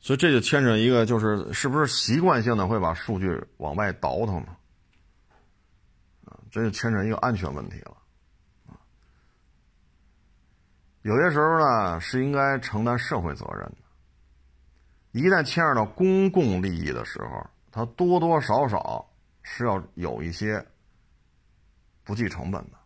[0.00, 4.54] 所以这就牵扯一个，就是是不是习惯性的会把数据往外倒腾呢？
[6.58, 7.96] 这就牵扯一个安全问题了，
[11.02, 13.76] 有些时候呢是应该承担社会责任的。
[15.12, 19.08] 一旦牵扯到公共利益的时候，它多多少少
[19.42, 20.66] 是要有一些
[22.02, 22.78] 不计成本的。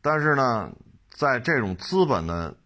[0.00, 0.72] 但是呢，
[1.10, 2.56] 在这种资本的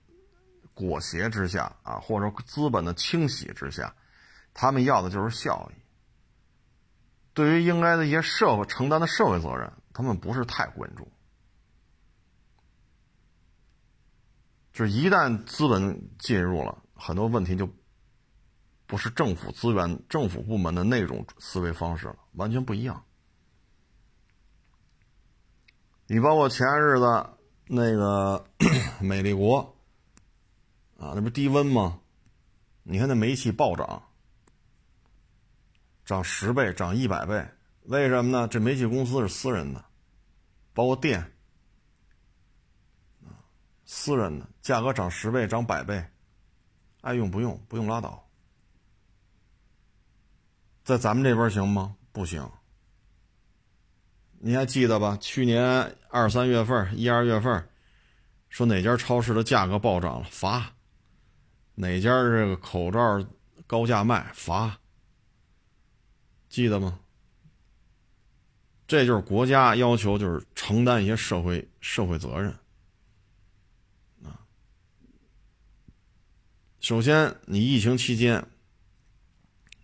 [0.75, 3.93] 裹挟之下啊，或者资本的清洗之下，
[4.55, 5.80] 他们要的就是效益。
[7.41, 11.11] 对于应该的一些社会承担的社会责任，他们不是太关注。
[14.75, 17.67] 就是一旦资本进入了，很多问题就
[18.87, 23.03] 不是政府资源、政府部门的那种思维方式了，完全不一样。
[26.09, 27.27] 你包括前日子
[27.65, 28.45] 那个
[29.01, 29.77] 美丽国
[30.99, 32.01] 啊，那不低温吗？
[32.83, 34.10] 你看那煤气暴涨。
[36.11, 37.47] 涨十倍，涨一百倍，
[37.83, 38.49] 为什么呢？
[38.49, 39.85] 这煤气公司是私人的，
[40.75, 41.25] 包括电，
[43.85, 46.05] 私人的，价格涨十倍，涨百倍，
[47.03, 48.29] 爱用不用，不用拉倒。
[50.83, 51.95] 在咱们这边行吗？
[52.11, 52.45] 不行。
[54.41, 55.17] 你还记得吧？
[55.21, 57.69] 去年二三月份、一二月份，
[58.49, 60.75] 说哪家超市的价格暴涨了，罚；
[61.77, 63.25] 哪家这个口罩
[63.69, 64.77] 高价卖，罚。
[66.51, 66.99] 记得吗？
[68.87, 72.51] 这就是国家要求，就是承担一些社会社会责任
[74.25, 74.45] 啊。
[76.81, 78.45] 首先，你疫情期间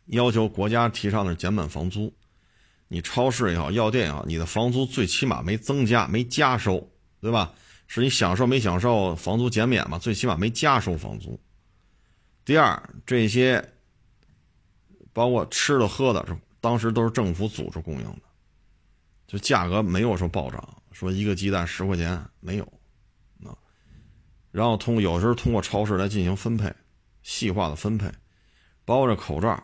[0.07, 2.13] 要求国家提倡的是减免房租，
[2.89, 6.91] 你超市也好，药店也好，你的房租最起码没增加，没加收，
[7.21, 7.55] 对吧？
[7.87, 10.01] 是你享受没享受房租减免嘛？
[10.01, 11.41] 最起码没加收房租。
[12.45, 13.73] 第二，这些
[15.13, 18.23] 包括吃的喝的，是当时都是政府组织供应的，
[19.27, 22.65] 就价格没有说暴涨，说一个鸡蛋十块钱没有
[23.45, 23.57] 啊。
[24.51, 26.75] 然后通有时候通过超市来进行分配，
[27.23, 28.11] 细化的分配，
[28.85, 29.63] 包括这口罩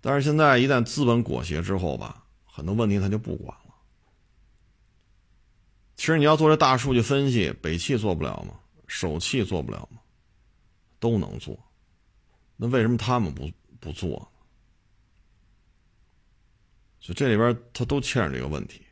[0.00, 3.74] 但是现在一旦资本裹挟之后吧，很多问题他就不管了。
[5.96, 8.54] 其实你要做这大数据分析，北汽做不了吗？
[8.86, 10.00] 首汽做不了吗？
[11.00, 11.58] 都能做，
[12.60, 13.48] 那为什么他们不
[13.78, 14.30] 不做？
[16.98, 18.84] 就这里边他都欠着这个问题。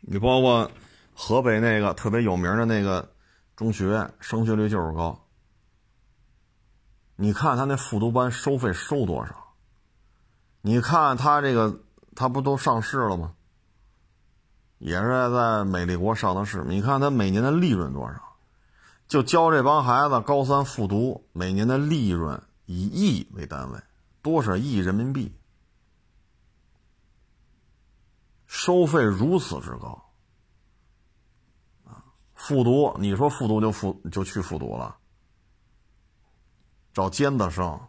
[0.00, 0.70] 你包括
[1.12, 3.12] 河北那个特别有名的那个
[3.54, 5.28] 中学，升学率就是高。
[7.16, 9.54] 你看他那复读班收费收多少？
[10.62, 11.82] 你看他这个，
[12.16, 13.34] 他不都上市了吗？
[14.78, 16.64] 也是在美丽国上的市。
[16.64, 18.27] 你看他每年的利润多少？
[19.08, 23.82] 就教这帮孩子高三复读，每年的利润以亿为单位，
[24.20, 25.34] 多少亿人民币？
[28.46, 30.10] 收费如此之高
[31.86, 32.04] 啊！
[32.34, 34.98] 复读，你说复读就复就去复读了，
[36.92, 37.80] 找尖子生，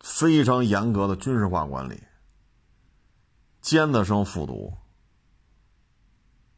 [0.00, 2.02] 非常严格的军事化管理，
[3.60, 4.76] 尖子生复读，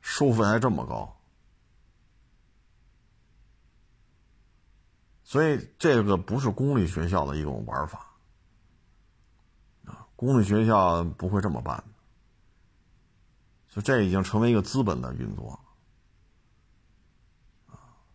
[0.01, 1.19] 收费还这么高。
[5.33, 8.07] 所以这个不是公立学校的一种玩法，
[9.87, 11.85] 啊，公立学校不会这么办的。
[13.67, 15.59] 所以这已经成为一个资本的运作，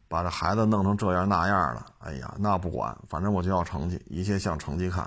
[0.07, 5.03] 把这孩子弄成这样那样了，哎呀，那不管，反正我就要成绩，一切向成绩看，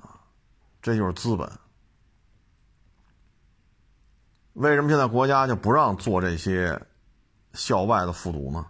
[0.00, 0.22] 啊，
[0.80, 1.50] 这就是资本。
[4.52, 6.80] 为什么现在国家就不让做这些
[7.54, 8.64] 校外的复读呢？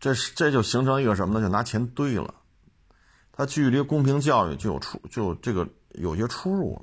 [0.00, 1.46] 这是这就形成一个什么呢？
[1.46, 2.34] 就拿钱堆了，
[3.32, 6.82] 它距离公平教育就有出就这个有些出入了。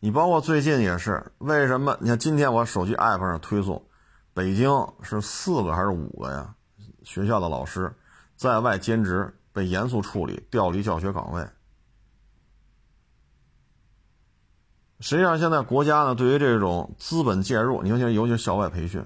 [0.00, 1.96] 你包括最近也是，为什么？
[2.00, 3.86] 你看今天我手机 app 上推送，
[4.34, 4.70] 北京
[5.02, 6.54] 是四个还是五个呀？
[7.04, 7.94] 学校的老师
[8.36, 11.46] 在外兼职被严肃处理，调离教学岗位。
[15.00, 19.04] 实际上，现在国家呢对于这种资本介入，你尤其尤其是校外培训。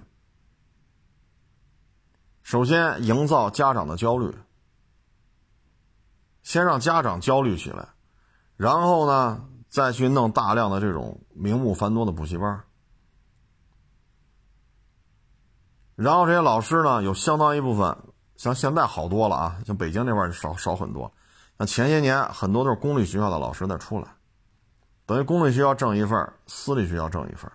[2.46, 4.32] 首先，营造家长的焦虑，
[6.44, 7.88] 先让家长焦虑起来，
[8.56, 12.62] 然后呢，再去弄大量的这种名目繁多的补习班，
[15.96, 17.98] 然后这些老师呢，有相当一部分，
[18.36, 21.12] 像现在好多了啊，像北京那边少少很多，
[21.56, 24.06] 那前些年很多都是公立学校的老师在出来，
[25.04, 27.50] 等于公立学校挣一份，私立学校挣一份。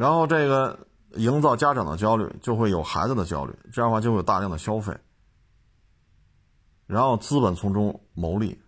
[0.00, 4.96] 然后这个营造家长的焦虑，就会有孩子的焦虑，这样的话就会有大量的消费，
[6.86, 8.58] 然后资本从中牟利。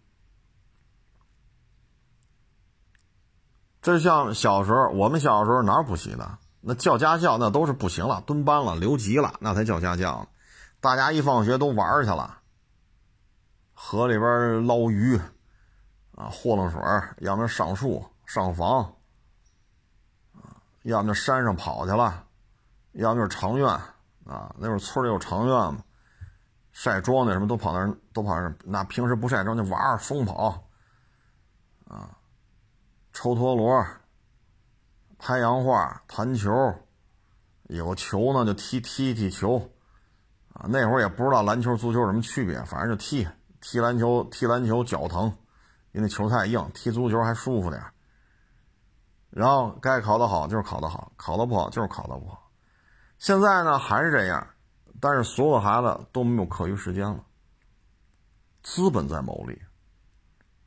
[3.80, 6.36] 这像小时候，我们小时候哪补习的？
[6.60, 10.28] 那叫家教那都是不行了，蹲班了，留级了，那才叫家教。
[10.82, 12.40] 大家一放学都玩去了，
[13.72, 15.16] 河里边捞鱼，
[16.14, 16.78] 啊，和弄水，
[17.20, 18.96] 要么上树上房。
[20.82, 22.24] 要么就山上跑去了，
[22.92, 23.68] 要么就是长院
[24.26, 24.54] 啊。
[24.58, 25.82] 那会儿村里有长院嘛，
[26.72, 28.56] 晒庄稼什么都跑那儿，都跑那儿。
[28.64, 30.68] 那平时不晒庄就玩儿疯跑
[31.86, 32.16] 啊，
[33.12, 33.86] 抽陀螺、
[35.18, 36.50] 拍洋画、弹球，
[37.64, 39.70] 有球呢就踢踢踢球
[40.52, 40.66] 啊。
[40.68, 43.28] 那会儿也不知道篮球、足球有什么区别，反正就踢
[43.60, 45.32] 踢篮球，踢篮球脚疼，
[45.92, 47.80] 因为球太硬；踢足球还舒服点。
[49.32, 52.50] 然后该考得好就是考得好，考得不好就是考得不好。
[53.18, 54.46] 现在呢还是这样，
[55.00, 57.24] 但是所有孩子都没有课余时间了。
[58.62, 59.60] 资本在牟利，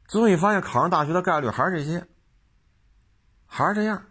[0.08, 2.06] 最后你发现考上大学的概率还是这些，
[3.46, 4.02] 还是这样。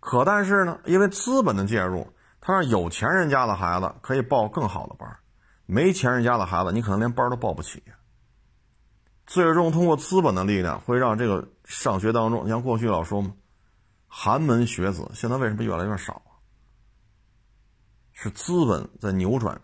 [0.00, 2.06] 可但是呢，因为资本的介入，
[2.40, 5.18] 他让有钱人家的孩子可以报更好的班，
[5.66, 7.82] 没钱人家的孩子你可能连班都报不起。
[9.26, 13.34] 最终通过资本的力量，会让这个上学当中，像过去老说嘛，
[14.06, 16.22] 寒门学子，现在为什么越来越少？
[18.12, 19.60] 是资本在扭转，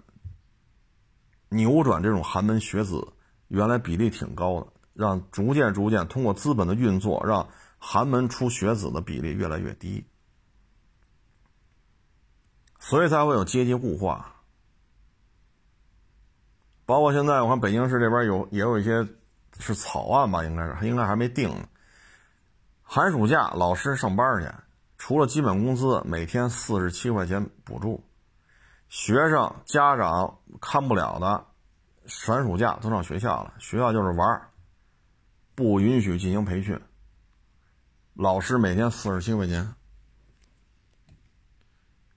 [1.51, 3.13] 扭转这种寒门学子
[3.49, 7.49] 原来比例挺高的，让逐渐逐渐通过资本的运作，让
[7.79, 10.05] 寒门出学子的比例越来越低，
[12.79, 14.35] 所以才会有阶级固化。
[16.87, 19.07] 包括现在，我看北京市这边有也有一些
[19.61, 21.69] 是草案吧，应该是应该还没定呢。
[22.93, 24.53] 寒暑假老师上班去，
[24.99, 28.03] 除了基本工资每天四十七块钱补助，
[28.89, 31.47] 学生家长看不了的，
[32.27, 34.43] 寒暑假都上学校了，学校就是玩
[35.55, 36.81] 不允许进行培训。
[38.15, 39.73] 老师每天四十七块钱，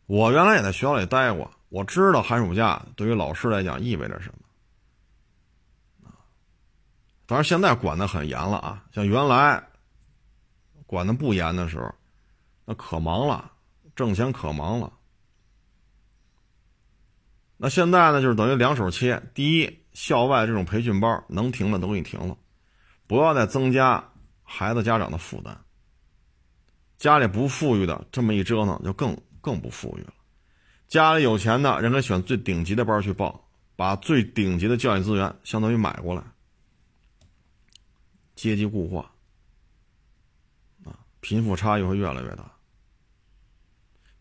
[0.08, 6.10] 我原来也在学校里待过，我知道寒暑假对于老师来讲意味着什么。
[7.28, 8.84] 当然，现在管的很严了啊！
[8.92, 9.64] 像原来
[10.94, 11.94] 管的不严的时候，
[12.66, 13.52] 那可忙了，
[13.96, 14.94] 挣钱可忙了。
[17.58, 19.22] 那现在呢，就是等于两手切。
[19.34, 22.38] 第一，校外这种培训班能停的都给你停了，
[23.08, 24.12] 不要再增加
[24.44, 25.60] 孩子家长的负担。
[26.98, 30.14] 家里不富裕的，这么一折腾就更更不富裕了。
[30.88, 36.24] 家里有钱的，人家选最顶级的班去报，把最顶级的教育资源相当于买过来。
[38.36, 39.13] 阶级固化，
[41.24, 42.44] 贫富差异会越来越大。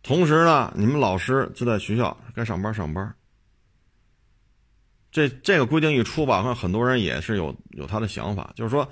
[0.02, 3.14] 同时呢，你们老师就在学校该上班上班。
[5.10, 8.88] 这这个规定一出吧，看很多人也是有有他的想法，就是说，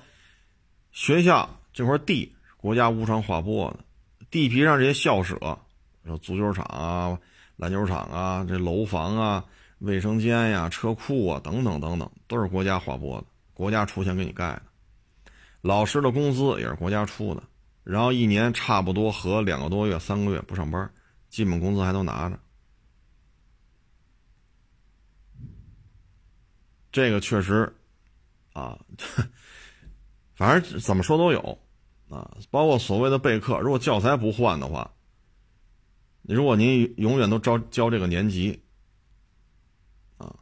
[0.92, 3.78] 学校这块地国家无偿划拨的，
[4.30, 5.38] 地皮上这些校舍，
[6.04, 7.18] 有足球场啊、
[7.56, 9.44] 篮球场啊、这楼房啊、
[9.78, 14.62] 卫生间呀、车库啊等等等等，都是国家划拨的，国家出钱给你盖的。
[15.62, 17.42] 老师的工资也是国家出的，
[17.82, 20.92] 然后一年差不多和两个多月、三个月不上班，
[21.28, 22.38] 基本工资还都拿着。
[26.92, 27.74] 这个确实，
[28.52, 28.78] 啊，
[30.34, 31.58] 反正怎么说都有，
[32.08, 34.92] 啊，包括所谓的备课，如果教材不换的话，
[36.22, 38.62] 如果您永远都招教这个年级，
[40.18, 40.36] 啊，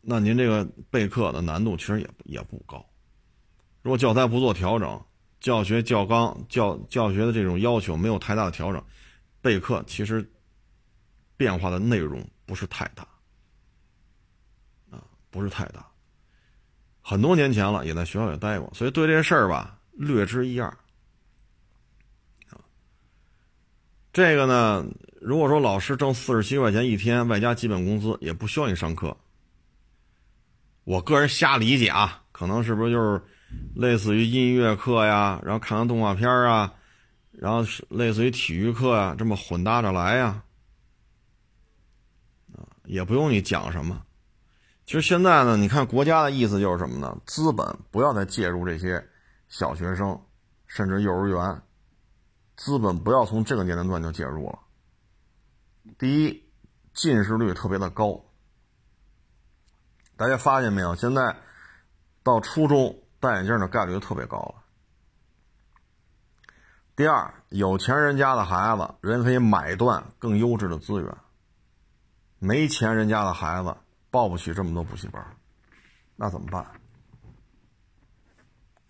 [0.00, 2.84] 那您这个备课的难度其实也也不高。
[3.82, 5.04] 如果教材不做调整，
[5.40, 8.84] 教学教纲教教学的这种要求没有太大的调整，
[9.40, 10.30] 备课其实
[11.34, 13.02] 变化的内容不是太大，
[14.90, 15.86] 啊，不是太大。
[17.00, 20.68] 很多年前了，也在学校也待过，所以对这事儿吧略知一二。
[22.50, 22.60] 啊，
[24.12, 24.84] 这个呢，
[25.22, 29.16] 如果说老师挣四十七块钱一天，外加基本工资，也不需要你上课。
[30.84, 33.22] 我个人瞎理解啊，可能是不是就是。
[33.74, 36.74] 类似于音乐课呀，然后看看动画片啊，
[37.32, 40.42] 然后类似于体育课呀，这么混搭着来呀，
[42.52, 44.04] 啊，也不用你讲什么。
[44.84, 47.16] 其实现在呢，你看国家的意思就是什么呢？
[47.26, 49.04] 资本不要再介入这些
[49.48, 50.20] 小学生，
[50.66, 51.62] 甚至幼儿园，
[52.56, 54.58] 资本不要从这个年龄段就介入了。
[55.98, 56.44] 第一，
[56.92, 58.22] 近视率特别的高，
[60.16, 60.94] 大家发现没有？
[60.94, 61.36] 现在
[62.22, 62.99] 到初中。
[63.20, 64.54] 戴眼镜的概率就特别高了。
[66.96, 71.10] 第二，有钱人家的孩子，人可以买断更优质的资源；
[72.38, 73.76] 没钱人家的孩子
[74.10, 75.24] 报不起这么多补习班，
[76.16, 76.66] 那怎么办？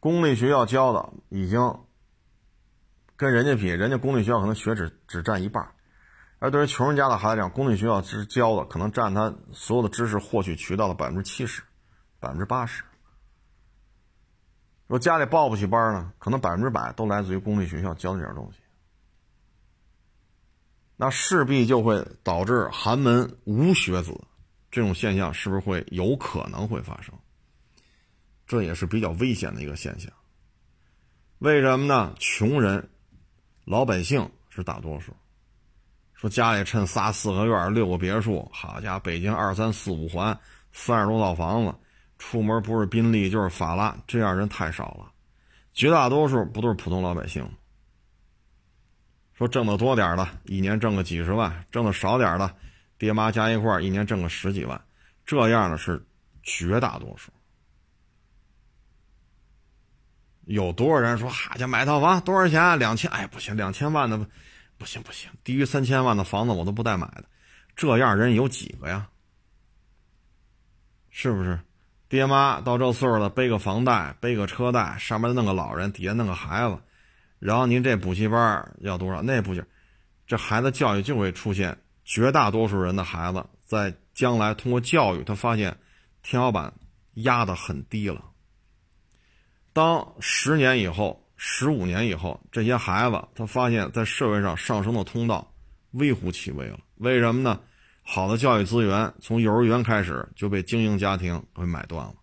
[0.01, 1.78] 公立学校教的已经
[3.16, 5.72] 跟人家比，人家公立学校可能学只只占一半，
[6.39, 11.62] 而对于穷人家的孩子讲，公立学校只教的可能占他所有的知识获取渠道的百分之七十、
[12.18, 12.83] 百分之八十。
[14.91, 18.59] 说家里报不起班呢，可能百分之百都来自于公立学校教的这点东西，
[20.97, 24.20] 那势必就会导致寒门无学子
[24.68, 27.14] 这种现象，是不是会有可能会发生？
[28.49, 30.12] 这也是比较危险的一个现象。
[31.38, 32.12] 为什么呢？
[32.18, 32.91] 穷人、
[33.64, 35.14] 老百姓是大多数。
[36.14, 40.36] 说家里趁仨四合院、六个别墅，好家伙，北京二三四五环，
[40.72, 41.72] 三十多套房子。
[42.21, 45.11] 出门不是宾利就是法拉，这样人太少了，
[45.73, 47.51] 绝大多数不都是普通老百姓？
[49.33, 52.55] 说挣的多点的，一年挣个几十万；挣的少点的，
[52.99, 54.79] 爹妈加一块一年挣个十几万，
[55.25, 56.05] 这样的是
[56.43, 57.33] 绝大多数。
[60.45, 62.79] 有多少人说哈家买套房多少钱？
[62.79, 63.11] 两千？
[63.11, 64.18] 哎，不行，两千万的
[64.77, 67.25] 不行不行，低于三千万的房子我都不带买的。
[67.75, 69.09] 这样人有几个呀？
[71.09, 71.59] 是不是？
[72.11, 76.76] 爹妈到这岁数了，背个房贷，背个车贷，上面弄个老人，底下弄个孩子，
[77.38, 79.22] 然后您这补习班要多少？
[79.22, 79.64] 那不行，
[80.26, 85.76] 这孩子教育就会出现绝大多数人的孩子在将来通过教育，他发现
[86.24, 86.74] 天花板
[87.14, 88.24] 压得很低了。
[89.72, 95.48] 当十年以后、十五年以后，这些孩子他发现，在社会上上升的通道
[95.92, 96.80] 微乎其微了。
[96.96, 97.61] 为什么呢？
[98.12, 102.14] 好的教育资源从幼儿园开始就被精英家庭给买断了，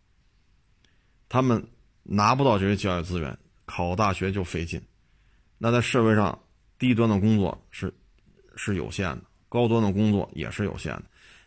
[1.29, 1.65] 他们
[2.03, 4.81] 拿不到这些教育资源，考大学就费劲。
[5.57, 6.37] 那在社会上，
[6.77, 7.93] 低端的工作是
[8.57, 11.03] 是有限的，高端的工作也是有限的，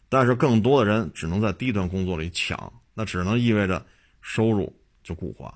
[0.09, 3.85] 但是更多的人只能在低端工作里抢，那只能意味着
[4.23, 4.75] 收入
[5.05, 5.55] 就固化。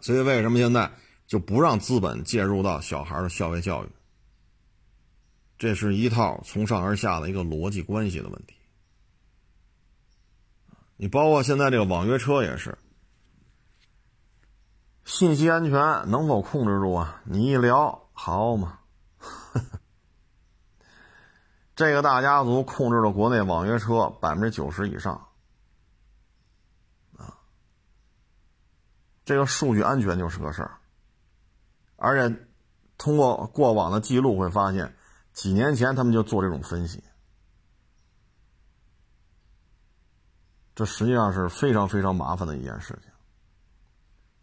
[0.00, 0.92] 所以为什么现在
[1.26, 3.88] 就不让资本介入到小孩的校外教育？
[5.58, 8.54] 这是一套从上而下的一个逻辑关系的问题。
[10.98, 12.76] 你包括现在这个网约车也是，
[15.04, 17.22] 信息安全能否控制住啊？
[17.24, 18.80] 你一聊好嘛，
[21.76, 25.28] 这个大家族控制了国内网约车百分之九十以上，
[27.18, 27.38] 啊，
[29.24, 30.78] 这个数据安全就是个事儿，
[31.96, 32.46] 而且
[32.96, 34.95] 通过过往的记录会发现。
[35.36, 37.04] 几年前他们就做这种分析，
[40.74, 43.12] 这实际上是非常非常麻烦的一件事情。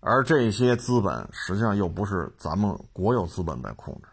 [0.01, 4.07] 而这些资本实际上又不是咱们国有资本在控制，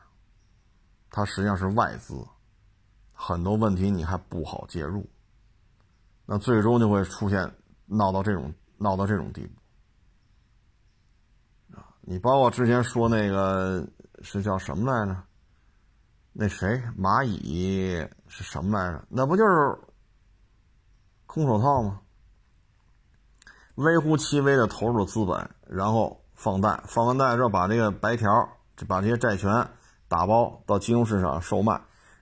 [1.10, 2.26] 它实际上是外资，
[3.12, 5.06] 很多问题你还不好介入，
[6.24, 7.54] 那最终就会出现
[7.84, 9.52] 闹到这种闹到这种地步！
[12.00, 13.86] 你包括之前说那个
[14.22, 15.22] 是叫什么来着？
[16.42, 19.04] 那谁蚂蚁是什么来着？
[19.10, 19.78] 那不就是
[21.26, 22.00] 空手套吗？
[23.74, 29.68] 微乎其微的投入资本，然后放贷，放完贷之后把这个白条，就把这些债权
[30.08, 31.78] 打包到金融市场售卖，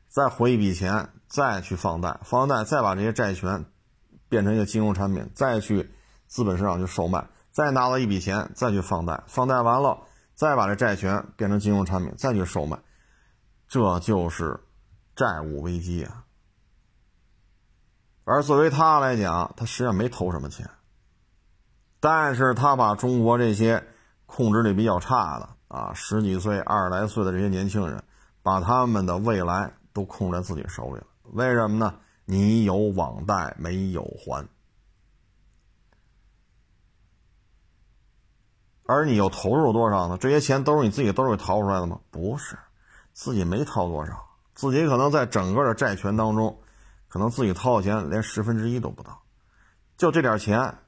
[0.08, 3.66] 再回一笔钱，再去放贷，放完贷再把这些债权
[4.28, 5.94] 变成一个金融产品，再去
[6.26, 9.96] 资本市场去售卖，再拿到一笔钱，再去放贷，放贷完了，
[10.34, 12.76] 再把这债权变成金融产品，再去售卖。
[13.68, 14.58] 这就是
[15.14, 16.24] 债务危机啊！
[18.24, 20.68] 而作为他来讲，他实际上没投什么钱，
[22.00, 23.86] 但是他把中国这些
[24.26, 28.02] 控制力比较差的啊，十几岁、二十来岁的这些年轻人，
[28.42, 31.06] 把他们的未来都控在自己手里了。
[31.32, 31.94] 为什么呢？
[32.24, 34.46] 你有网贷没有还，
[38.84, 40.16] 而你又投入多少呢？
[40.18, 42.00] 这些钱都是你自己兜里掏出来的吗？
[42.10, 42.58] 不是。
[43.18, 46.56] 自己没掏多少，自己可能在整个的债权当中，
[47.08, 49.20] 可能自己掏的钱连十分之一都不到，
[49.96, 50.78] 就这点钱，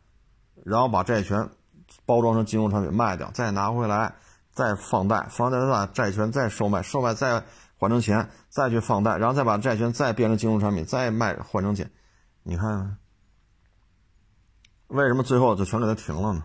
[0.64, 1.50] 然后把债权
[2.06, 4.14] 包装成金融产品卖掉，再拿回来，
[4.52, 7.44] 再放贷，放贷再把债权再售卖，售卖再
[7.76, 11.90] 换成钱，再去放贷，然后再把债权再变成金融产品，再卖换成钱，
[12.44, 12.96] 你看，
[14.86, 16.44] 为什么最后就全给他停了呢？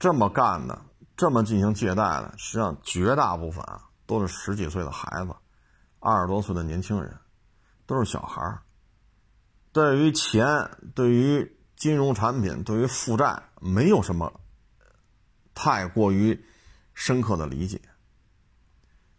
[0.00, 0.89] 这么干的。
[1.20, 5.34] 这么进行借贷的，实际上绝大部分啊都是十几岁的孩子，
[5.98, 7.14] 二十多岁的年轻人，
[7.84, 8.62] 都是小孩儿。
[9.70, 10.46] 对于钱，
[10.94, 14.32] 对于金融产品，对于负债，没有什么
[15.54, 16.42] 太过于
[16.94, 17.78] 深刻的理解。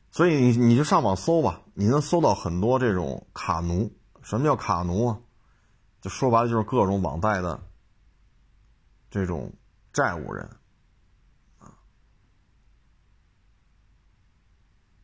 [0.10, 3.96] 所以你你就上网搜吧，你能搜到很多这种卡奴。
[4.24, 5.20] 什么叫卡奴啊？
[6.02, 7.62] 就说白了就是各种网贷的
[9.12, 9.54] 这种
[9.94, 10.50] 债务人。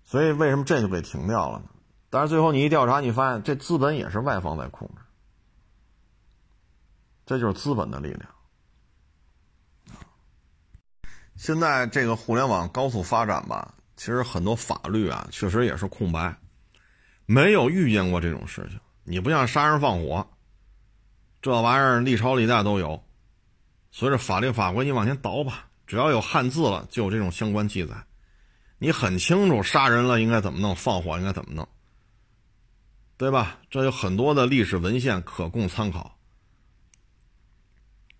[0.08, 1.66] 所以为什么这就给停掉了呢？
[2.10, 5.02] 但是最后你一调查，你发现这资本也是外方在控制，
[7.26, 8.30] 这就是资本的力量。
[11.36, 16.34] 现在这个互联网高速发展吧，其实很多法律啊，确实也是空白，
[17.26, 18.80] 没有遇见过这种事情。
[19.04, 20.26] 你不像杀人放火，
[21.42, 23.04] 这玩意儿历朝历代都有，
[23.92, 27.94] 随着法律法规你往前倒吧，只要有汉字了，就有这种相关记载。
[28.80, 31.68] 你很清楚杀人了应该怎么弄，放火应该怎么弄，
[33.18, 33.60] 对吧？
[33.70, 36.18] 这有很多的历史文献可供参考。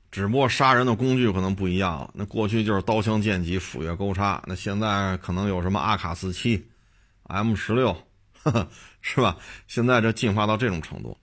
[0.10, 6.68] 只不过杀人的工具可能不一样了，那过去就是刀枪剑戟斧钺钩叉，那现在可能有什么阿卡四七、
[7.24, 7.96] M 十六，
[9.02, 9.38] 是吧？
[9.68, 11.16] 现在这进化到这种程度。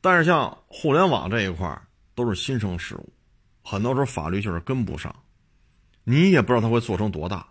[0.00, 1.80] 但是像互联网这一块
[2.14, 3.12] 都是新生事物，
[3.62, 5.14] 很多时候法律就是跟不上，
[6.02, 7.46] 你也不知道它会做成多大。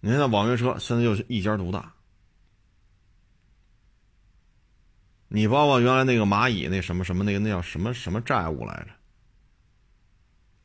[0.00, 1.94] 你看那网约车现在又是一家独大，
[5.28, 8.90] 你包括原来那个蚂蚁那什么什么那个那叫什么什么债务来着，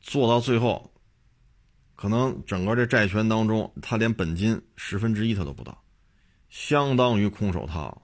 [0.00, 0.90] 做到最后
[1.94, 5.84] 可能整个这债权当中，他连本金十分之一他都不到，
[6.48, 8.02] 相当于空手套。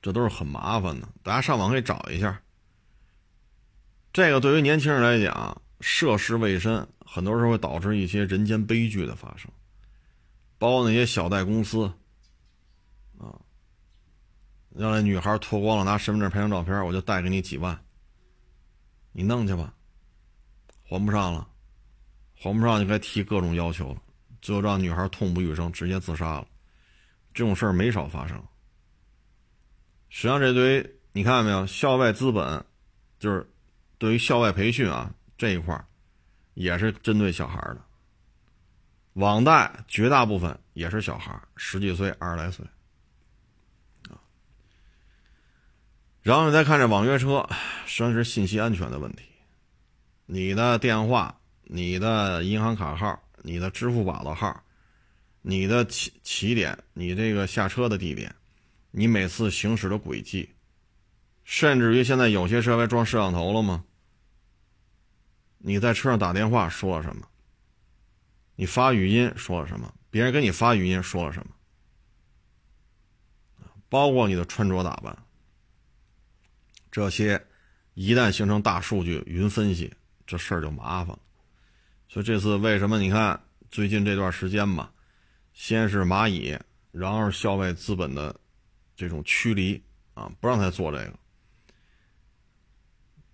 [0.00, 2.42] 这都是很麻烦的，大家上网可以找一下。
[4.12, 9.50] 这个对于年轻人来讲，涉世未深，很多时候会导致一些人间悲剧的发生，
[10.56, 11.84] 包括那些小贷公司，
[13.18, 13.36] 啊，
[14.70, 17.78] 让那女孩脱光了拿身份证拍张照片，我就贷给你几万，
[19.12, 19.74] 你弄去吧，
[20.88, 21.46] 还不上了，
[22.34, 24.00] 还不上就该提各种要求了，
[24.40, 26.46] 最后让女孩痛不欲生，直接自杀了，
[27.34, 28.42] 这种事儿没少发生。
[30.08, 32.64] 实际上，这堆你看到没有，校外资本，
[33.18, 33.46] 就是
[33.98, 35.84] 对于校外培训啊这一块
[36.54, 37.84] 也是针对小孩的。
[39.14, 42.66] 网贷绝大部分也是小孩十几岁、二十来岁，
[44.08, 44.18] 啊。
[46.22, 47.48] 然后你再看这网约车，
[47.86, 49.24] 实际上是信息安全的问题。
[50.26, 54.64] 你的电话、你的银行卡号、你的支付宝的号、
[55.42, 58.34] 你的起起点、你这个下车的地点。
[58.96, 60.48] 你每次行驶的轨迹，
[61.42, 63.84] 甚至于现在有些车还装摄像头了吗？
[65.66, 67.26] 你在车上打电话说了什么？
[68.54, 69.90] 你发语音说了什么？
[70.10, 71.54] 别人给你发语音说了什么？
[73.88, 75.16] 包括你的穿着打扮，
[76.90, 77.42] 这些
[77.94, 79.90] 一旦形成大数据云分析，
[80.26, 81.18] 这事儿就麻烦了。
[82.08, 83.40] 所以这次为什么你看
[83.70, 84.92] 最近这段时间吧，
[85.54, 86.58] 先是蚂蚁，
[86.92, 88.38] 然后是校外资本的。
[88.96, 89.82] 这种驱离
[90.14, 91.18] 啊，不让他做这个，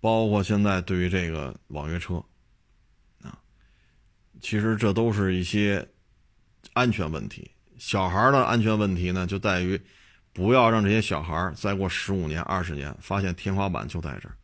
[0.01, 2.15] 包括现在对于这个网约车
[3.21, 3.37] 啊，
[4.41, 5.87] 其实这都是一些
[6.73, 7.49] 安全问题。
[7.77, 9.79] 小孩的安全问题呢，就在于
[10.33, 14.35] 不要让这些小孩再过十五年、二十年，发现天花板就在这儿。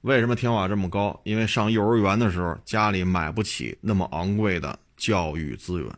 [0.00, 1.20] 为什么天花板这么高？
[1.24, 5.90] 因为上幼儿园的时候家里买不起那么昂贵的教育资源，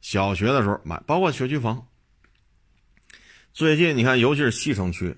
[0.00, 1.86] 小学的时候买，包括学区房。
[3.52, 5.14] 最近你看，尤其是西城区，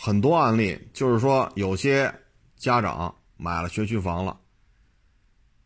[0.00, 2.14] 很多案例就是说，有些
[2.54, 4.38] 家长买了学区房了。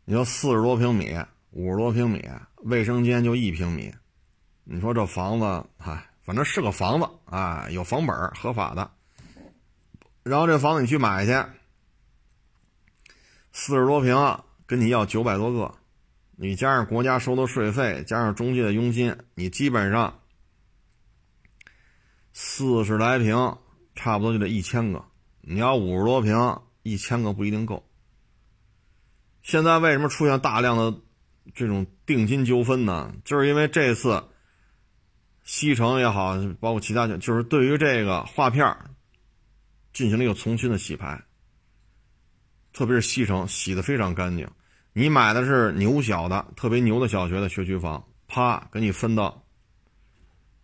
[0.06, 1.14] 你说四十多平米、
[1.50, 2.26] 五十多平米，
[2.62, 3.92] 卫生间就一平米，
[4.64, 8.90] 你说这房子，嗨，反正是个房子啊，有房本合法的。
[10.22, 11.32] 然后这房子你去买去，
[13.52, 14.16] 四十多平，
[14.64, 15.74] 跟你要九百多个，
[16.36, 20.18] 你加上国家收的税费，加上中介的佣金，你基本上。
[22.34, 23.36] 四十来平，
[23.94, 25.04] 差不多就得一千个。
[25.40, 27.88] 你要五十多平，一千个不一定够。
[29.42, 31.00] 现在为什么出现大量的
[31.54, 33.12] 这种定金纠纷呢？
[33.24, 34.22] 就是因为这次
[35.42, 38.76] 西城也好，包括其他就是对于这个划片
[39.92, 41.20] 进行了一个重新的洗牌。
[42.72, 44.48] 特别是西城洗的非常干净。
[44.92, 49.44] 你买的是牛小的、特别牛的小学的学区房，啪，给你分到，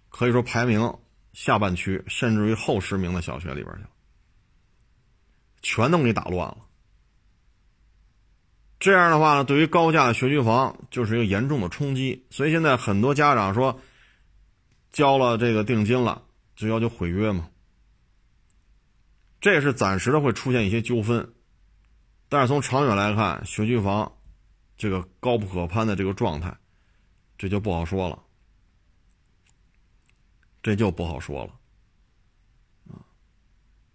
[0.09, 0.95] 可以说排名。
[1.41, 3.82] 下半区甚至于后十名的小学里边去，
[5.62, 6.59] 全都给打乱了。
[8.80, 12.26] 这样的话呢，对于高价的学区房就是一个严重的冲击。
[12.30, 13.80] 所以现在很多家长说，
[14.91, 16.24] 交了这个定金了，
[16.57, 17.49] 就要求毁约嘛。
[19.41, 21.32] 这是暂时的会出现一些纠纷，
[22.28, 24.12] 但是从长远来看，学区房
[24.76, 26.57] 这个高不可攀的这个状态，
[27.39, 28.24] 这就不好说了。
[30.62, 31.52] 这就不好说了，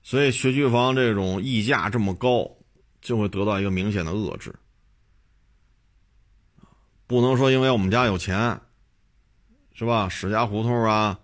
[0.01, 2.49] 所以学区房这种溢价这么高，
[3.01, 4.55] 就会得到一个明显的遏制，
[7.05, 8.59] 不能说因为我们家有钱，
[9.74, 10.09] 是吧？
[10.09, 11.20] 史家胡同啊，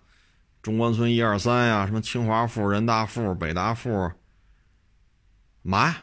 [0.62, 4.12] 中关村一二三呀，什么清华附、人大附、北大附，
[5.62, 5.96] 买，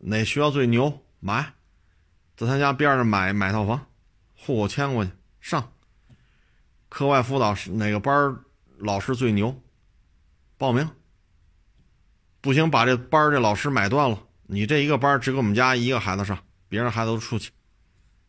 [0.00, 1.54] 哪学校最牛买，
[2.36, 3.86] 在他家边上买买套房，
[4.36, 5.72] 户口迁过去上，
[6.88, 8.44] 课外辅导哪个班儿？
[8.78, 9.60] 老师最牛，
[10.56, 10.88] 报名。
[12.40, 14.22] 不行，把这班这老师买断了。
[14.46, 17.50] 你这一个班只给我们家一个孩子上，别人孩子都出去。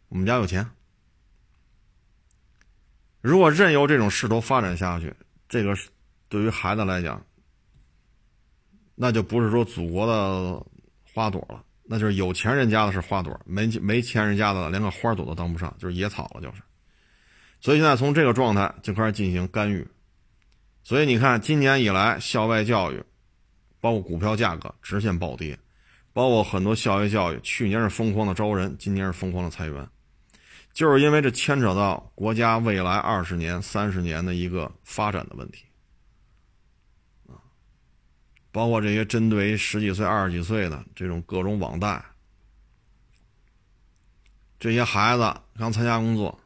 [0.07, 0.67] 我们家有钱。
[3.21, 5.13] 如果任由这种势头发展下去，
[5.47, 5.75] 这个
[6.27, 7.23] 对于孩子来讲，
[8.95, 10.65] 那就不是说祖国的
[11.13, 16.61] 花朵了，那就是有钱人家的是花朵，没没钱人家的连个花朵都当不上，就是野草了，就是。
[17.61, 19.87] 所以现在从这个状态就开始进行干预。
[20.83, 23.03] 所以你看，今年以来，校外教育，
[23.79, 25.57] 包括股票价格直线暴跌，
[26.13, 29.87] 包括很多校外教育，去年是疯狂的招人，今年是疯狂的裁员，
[30.73, 35.65] 就是因为这牵扯到国家未来二十年、三十年的一个发展的问题，
[37.27, 37.37] 啊，
[38.51, 42.03] 包括这些针对十几岁、二十几岁的这种各种网贷，
[44.59, 46.39] 这些孩子刚参加工作，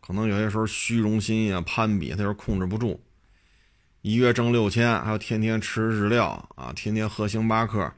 [0.00, 3.00] 可能有些时候虚荣心呀、攀比，他就是控制不住。
[4.06, 7.90] 一月挣六千，还要天天吃日料啊，天天喝星巴克，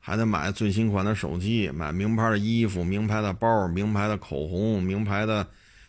[0.00, 5.46] 还得买最新款的手机，买名牌的衣服、名牌的包、名牌的口红、名牌的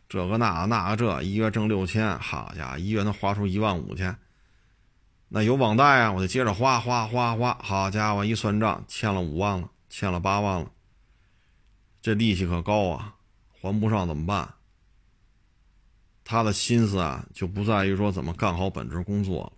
[0.07, 4.13] 这个那那个这，一月挣六千，好家伙，一月能花出一万五去。
[5.27, 10.69] 那有网贷啊，我就接着花花花花，好家伙，一算账，欠了五万了，欠了八万了，
[11.99, 13.15] 这利息可高啊，
[13.59, 14.53] 还不上怎么办？
[16.23, 19.51] 他的心思啊，就不在于说怎么干好本职工作。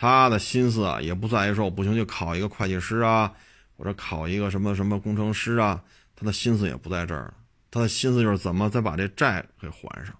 [0.00, 3.34] 他的心思啊，也不在于说我不行就考一个会计师啊，
[3.76, 5.82] 或者考一个什么什么工程师啊，
[6.14, 7.34] 他的心思也不在这儿，
[7.68, 10.16] 他的心思就是怎么再把这债给还上，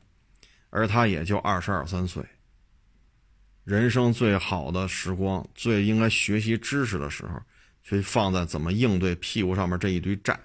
[0.71, 2.25] 而他也就二十二三岁，
[3.63, 7.41] 人生最好的时光，最应该学习知识的时候，
[7.85, 10.37] 却放在怎么应对屁股上面这一堆债，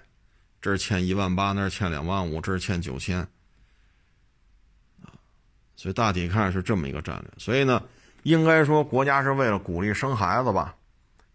[0.62, 3.18] 这是欠一万八，那是欠两万五，这是欠九千，
[5.02, 5.10] 啊，
[5.74, 7.82] 所以大体看是这么一个战略，所以呢。
[8.24, 10.74] 应该说，国家是为了鼓励生孩子吧，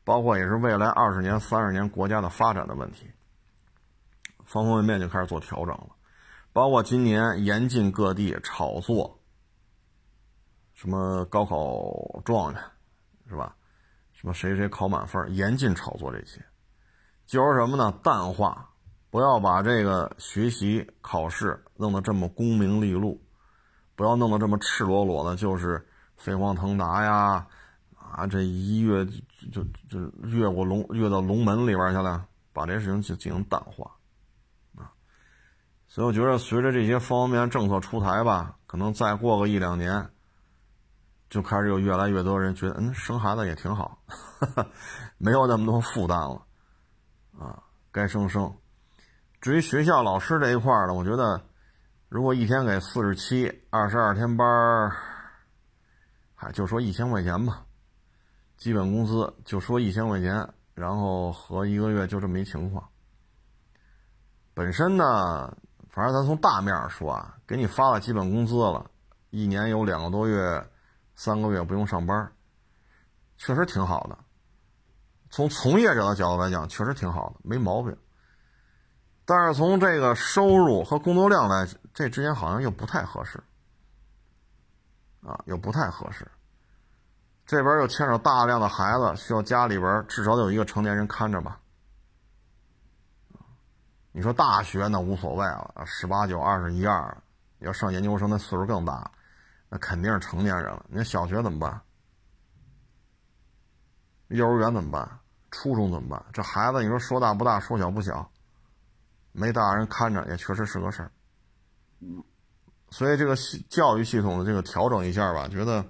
[0.04, 3.06] 包括也是未来二十年、三十年国家的发展的问题，
[4.44, 5.90] 方方面面就开始做调整了。
[6.52, 9.20] 包括今年严禁各地炒作，
[10.74, 12.60] 什么高考状元，
[13.30, 13.56] 是吧？
[14.12, 16.44] 什么谁谁考满分，严禁炒作这些，
[17.28, 17.94] 就是什么呢？
[18.04, 18.68] 淡化，
[19.12, 23.22] 不要把这个学习考试弄得这么功名利禄，
[23.96, 25.86] 不要弄得这么赤裸裸的，就是。
[26.20, 27.48] 飞黄腾达呀，
[27.96, 33.90] 啊，这一跃就就就越过龙，越到龙门里边去了，把这事情就进行淡化，
[34.76, 34.92] 啊，
[35.88, 40.10] 所以我觉得随着这些方方面面政策出台吧，可能再过个一两年，
[41.30, 43.98] 就开始有越来越多人觉得，嗯，生孩子也挺好，
[45.18, 46.46] 没有那么多负担了，
[47.40, 47.64] 啊，
[47.94, 48.54] 该生生。
[49.40, 51.42] 至于学校老师这一块呢，我觉得，
[52.10, 54.92] 如果一天给四十七，二十二天班儿。
[56.42, 57.66] 嗨，就说一千块钱吧，
[58.56, 62.88] 基本工资就说一千块钱，然后合一个月就这么一情况。
[64.54, 65.54] 本身呢，
[65.90, 68.90] 反正咱从大面说啊，给你发了基本工资了，
[69.32, 70.66] 一年有两个多月、
[71.14, 72.32] 三个月不用上班，
[73.36, 74.18] 确实挺好的。
[75.30, 77.94] 从从业者的角度来讲，确实挺好的，没毛病。
[79.26, 83.44] 但是从这个收入和工作量来，这之间好像又不太合适。
[85.22, 86.30] 啊，又不太合适。
[87.46, 91.60] 这边又牵扯大量的孩子，需要家里边至少得有一个成年人看着吧。
[94.12, 97.16] 你说大学那无所谓了，十八九、二十一二，
[97.60, 99.10] 要上研究生那岁数更大，
[99.70, 100.86] 那肯定是成年人了。
[100.90, 101.82] 你小学怎么办？
[104.28, 105.20] 幼儿园怎么办？
[105.52, 106.24] 初中怎么办？
[106.32, 108.30] 这孩子你说说大不大，说小不小，
[109.32, 111.12] 没大人看着也确实是个事儿。
[112.92, 113.36] 所以这个
[113.70, 115.86] 教育系统的这个调整一下吧，觉得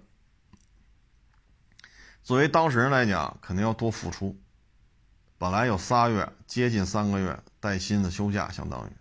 [2.24, 4.38] 作为当事人来讲，肯定要多付出。
[5.38, 8.92] 本来有仨月，接近三个月带薪的休假，相当于，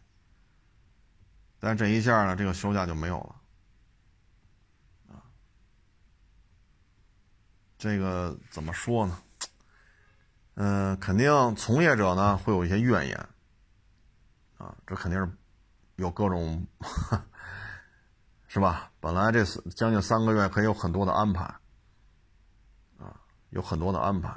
[1.59, 3.35] 但这一下呢，这个休假就没有了。
[5.15, 5.19] 啊，
[7.77, 9.23] 这个怎么说呢？
[10.55, 13.29] 嗯，肯定从业者呢会有一些怨言。
[14.59, 15.29] 啊，这肯定是
[15.97, 16.65] 有各种。
[18.51, 18.91] 是吧？
[18.99, 19.45] 本来这
[19.77, 21.45] 将近三个月可以有很多的安排，
[22.99, 23.15] 啊，
[23.51, 24.35] 有很多的安排，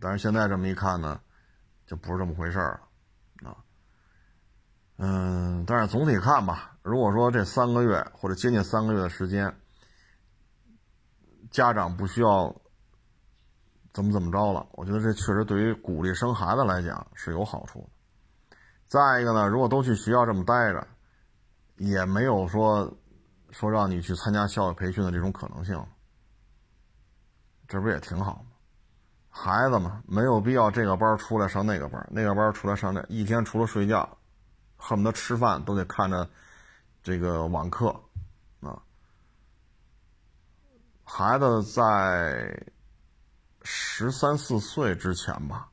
[0.00, 1.20] 但是现在这么一看呢，
[1.84, 3.56] 就不是这么回事了，啊，
[4.98, 9.52] 嗯，但是总体看吧，如果说这三个月或者接近三个月的时间，
[11.50, 12.54] 家长不需要
[13.92, 18.56] 怎么怎么着了，我觉得这确实对于鼓励生孩子来讲是有好处的。
[18.86, 20.86] 再一个呢，如果都去学校这么待着，
[21.78, 22.96] 也没有说。
[23.54, 25.80] 说让你去参加校外培训的这种可能性，
[27.68, 28.46] 这不也挺好吗？
[29.30, 34.18] 孩子嘛，没有必要这个班出来上那个班，那个班出来上那，一天除了睡觉，
[34.76, 36.28] 恨不得吃饭都得看着
[37.00, 37.88] 这个网课
[38.60, 38.82] 啊。
[41.04, 42.60] 孩子在
[43.62, 45.68] 十三四岁之前吧，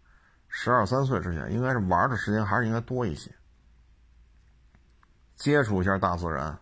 [0.48, 3.34] 十二三岁之前，应该是玩的时间还是应该多一些，
[5.36, 6.60] 接触一下大自然。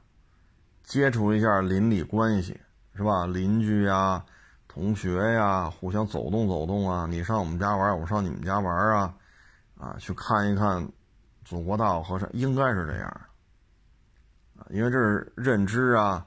[0.89, 2.59] 接触一下邻里关系，
[2.95, 3.27] 是吧？
[3.27, 4.25] 邻居呀，
[4.67, 7.05] 同学呀，互相走动走动啊。
[7.07, 9.13] 你上我们家玩，我上你们家玩啊，
[9.77, 10.89] 啊，去看一看
[11.45, 13.07] 祖国大好河山，应该是这样
[14.57, 14.65] 啊。
[14.71, 16.25] 因为这是认知啊，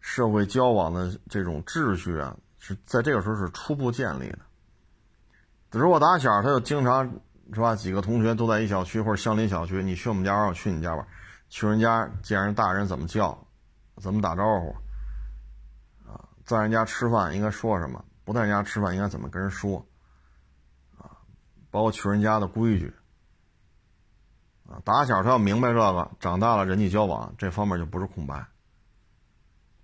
[0.00, 4.40] 社会交往的这种秩序啊，是在这个时候是初步建立的。
[5.70, 7.10] 如果打小他就经常
[7.54, 11.06] 是吧，几个同学都在一小区或者相邻小区，你去我们家玩，我去你家玩，
[11.48, 13.46] 去人家见人大人怎么叫，
[14.02, 14.74] 怎么打招呼，
[16.10, 19.86] 啊，在人家吃饭应该说什么，不在人家吃饭应该怎么跟人说，
[20.98, 21.22] 啊，
[21.70, 22.92] 包括去人家的规矩，
[24.68, 28.44] 啊，打小他要明白这个，长大了人际交往这方面就不是空白。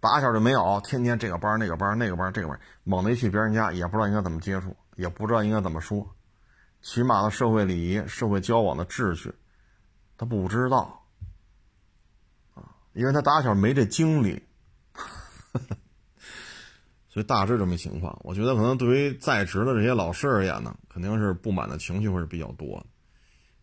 [0.00, 6.14] 打小就没有，天天这个班那个班那个班这个班，猛地一去别人家也不知道应该怎么接触，也不知道应该怎么说，
[6.82, 9.34] 起码的社会礼仪、社会交往的秩序，
[10.16, 11.04] 他不知道，
[12.92, 14.42] 因为他打小没这经历，
[17.08, 18.18] 所以大致这么情况。
[18.22, 22.84] 我觉得可能对于在职的这些老师而言呢，肯定是不满的情绪会是比较多，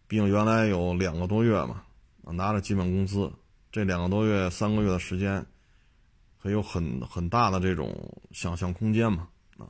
[0.08, 1.84] 毕竟原来有两个多月嘛，
[2.24, 3.32] 拿着基本工资，
[3.72, 5.46] 这两个多月、三个月的时间。
[6.38, 9.66] 还有很很大的这种想象空间嘛，啊，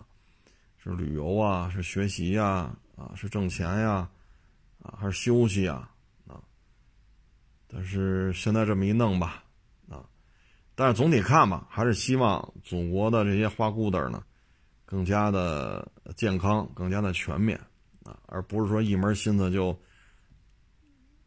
[0.78, 4.10] 是旅游啊，是学习呀，啊，是挣钱呀，
[4.84, 5.90] 啊，还是休息呀，
[6.28, 6.36] 啊，
[7.66, 9.45] 但是现在这么一弄吧，
[10.76, 14.22] 但是总体看吧，还是希望祖国的这些花骨朵呢，
[14.86, 17.58] 更加的健康，更加的全面，
[18.04, 19.78] 啊，而不是说一门心思就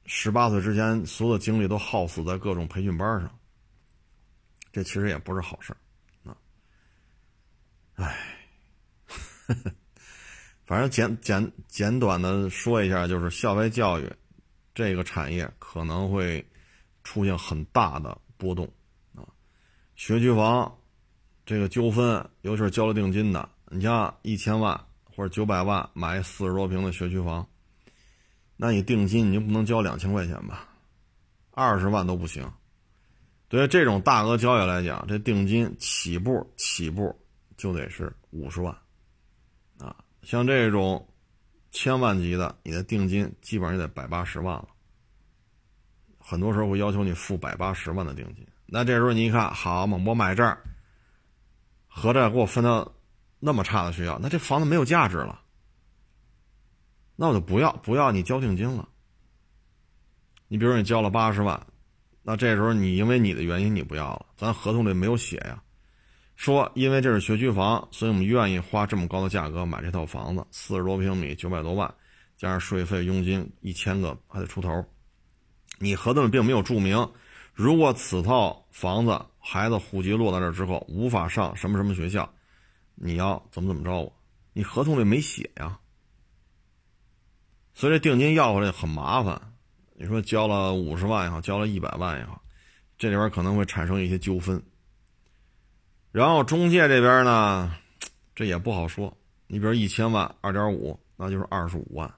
[0.05, 3.31] 十八岁之前所有的精力都耗死在各种培训班上。
[4.71, 6.37] 这其实也不是好事儿，啊，
[7.95, 8.17] 唉，
[10.67, 14.13] 反正简简简短的说一下，就是校外教育
[14.75, 16.47] 这个产业可能会
[17.03, 18.71] 出现很大的波动，
[19.99, 20.79] 学区房
[21.45, 27.45] 这个纠纷，尤其是交了定金的，你像一千万或者九百万买四十多平的学区房，
[28.57, 30.69] 那你定金你就不能交两千块钱吧？
[31.51, 32.49] 二十万都不行。
[33.49, 37.13] 对于这种大额交易来讲，这定金起步起步
[37.57, 38.73] 就得是五十万，
[39.79, 41.05] 啊，像这种
[41.73, 44.69] 千万级的，你的定金基本上就得百八十万了。
[46.21, 48.47] 很多时候会要求你付百八十万的定金。
[48.71, 50.63] 那这时候你一看，好嘛，我买这儿，
[51.87, 52.95] 合着给我分到
[53.41, 55.41] 那么差的学校，那这房子没有价值了，
[57.17, 58.89] 那我就不要不要你交定金了。
[60.49, 61.67] 你比如说你交了八十万。
[62.21, 65.63] 那这时候你因为你的原因你不要了，咱合同里没有写呀，
[66.37, 71.95] 说因为这是学区房，所以我们愿意花这么高的价格买这套房子，四十多平米，九百多万，
[72.37, 74.85] 加上税费、佣金一千个还得出头。
[75.79, 76.97] 你合同里并没有注明，
[77.59, 82.33] 如果此套房子孩子户籍落到这之后无法上什么什么学校，
[82.95, 84.13] 你要怎么怎么着我？
[84.53, 85.77] 你合同里没写呀，
[87.75, 89.55] 所以这定金要回来很麻烦。
[89.95, 92.41] 你说交了五十万也好，交了一百万也好，
[92.97, 94.63] 这里边可能会产生一些纠纷。
[96.13, 97.75] 然后中介这边呢，
[98.37, 99.13] 这也不好说。
[99.49, 102.15] 你比如一千万，二点五，那就是二十五万。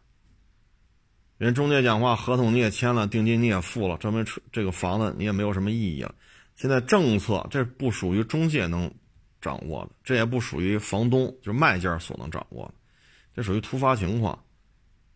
[1.40, 4.22] 人中介讲话，合同你也签了，定金你也付了，证明
[4.52, 6.14] 这个房子你也没有什么意义了。
[6.54, 8.92] 现在政策这不属于中介能
[9.40, 12.74] 掌握的，这也不属于房东就是卖家所能掌握的，
[13.34, 14.38] 这属于突发情况，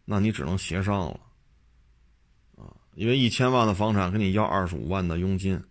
[0.06, 1.20] 那你只能协商了
[2.56, 2.72] 啊。
[2.94, 5.62] 因为一千万的房产跟你要二十五万的佣金，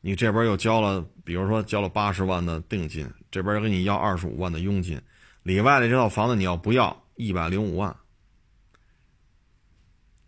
[0.00, 5.02] 你这边又交了，比如说交了八十万的定金，这边又跟你要二十五万的佣金，
[5.42, 7.96] 里外的这套房子你要不要一百零五万？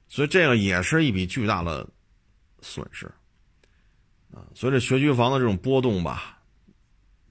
[0.09, 1.87] 所以这个也是一笔巨大的
[2.61, 3.07] 损失
[4.33, 4.43] 啊！
[4.55, 6.39] 所以这学区房的这种波动吧，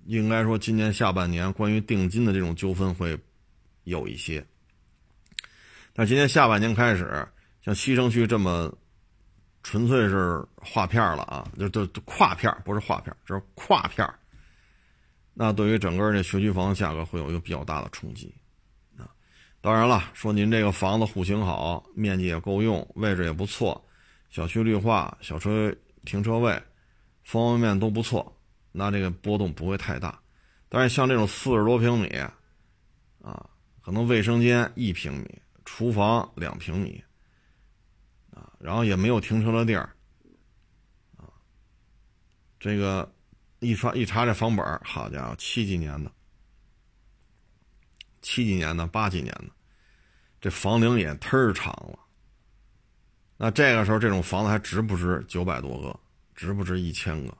[0.05, 3.17] 应该说今年下半年关于定金的这种纠纷会
[3.83, 4.45] 有一些，
[5.93, 7.27] 但今年下半年开始。
[7.63, 8.73] 像西城区这么
[9.61, 14.09] 纯粹是划片了啊，就就跨片，不是划片，这是跨片。
[15.33, 18.33] 那对于整个这学区房的价格会有一个比较大的冲击。
[19.61, 23.83] 当然了，说您这个房子户型好，面积也够用，位置也不错，
[24.29, 26.51] 小区绿化，小车停车位，
[27.23, 28.37] 方方面面都不错，
[28.71, 30.19] 那这个波动不会太大。
[30.69, 32.07] 但是像这种四十多平米
[33.21, 33.49] 啊，
[33.81, 37.03] 可能卫生间一平米，厨房两平米。
[38.31, 39.89] 啊然后也没有停车的地儿，
[41.15, 41.25] 啊，
[42.59, 43.11] 这个
[43.59, 46.11] 一查一查这房本好家伙，七几年的，
[48.27, 49.47] 七几年的，八几年的，
[50.41, 51.97] 这房龄也忒长了。
[53.37, 55.97] 那这个时候这种房子还值不值九百多个，
[56.35, 57.37] 值不值一千个？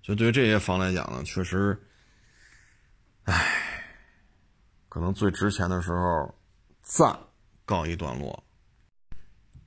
[0.00, 1.78] 就对于这些房来讲呢，确实，
[3.24, 3.92] 唉，
[4.88, 6.34] 可能最值钱的时候
[6.80, 7.14] 暂
[7.66, 8.42] 告一段落。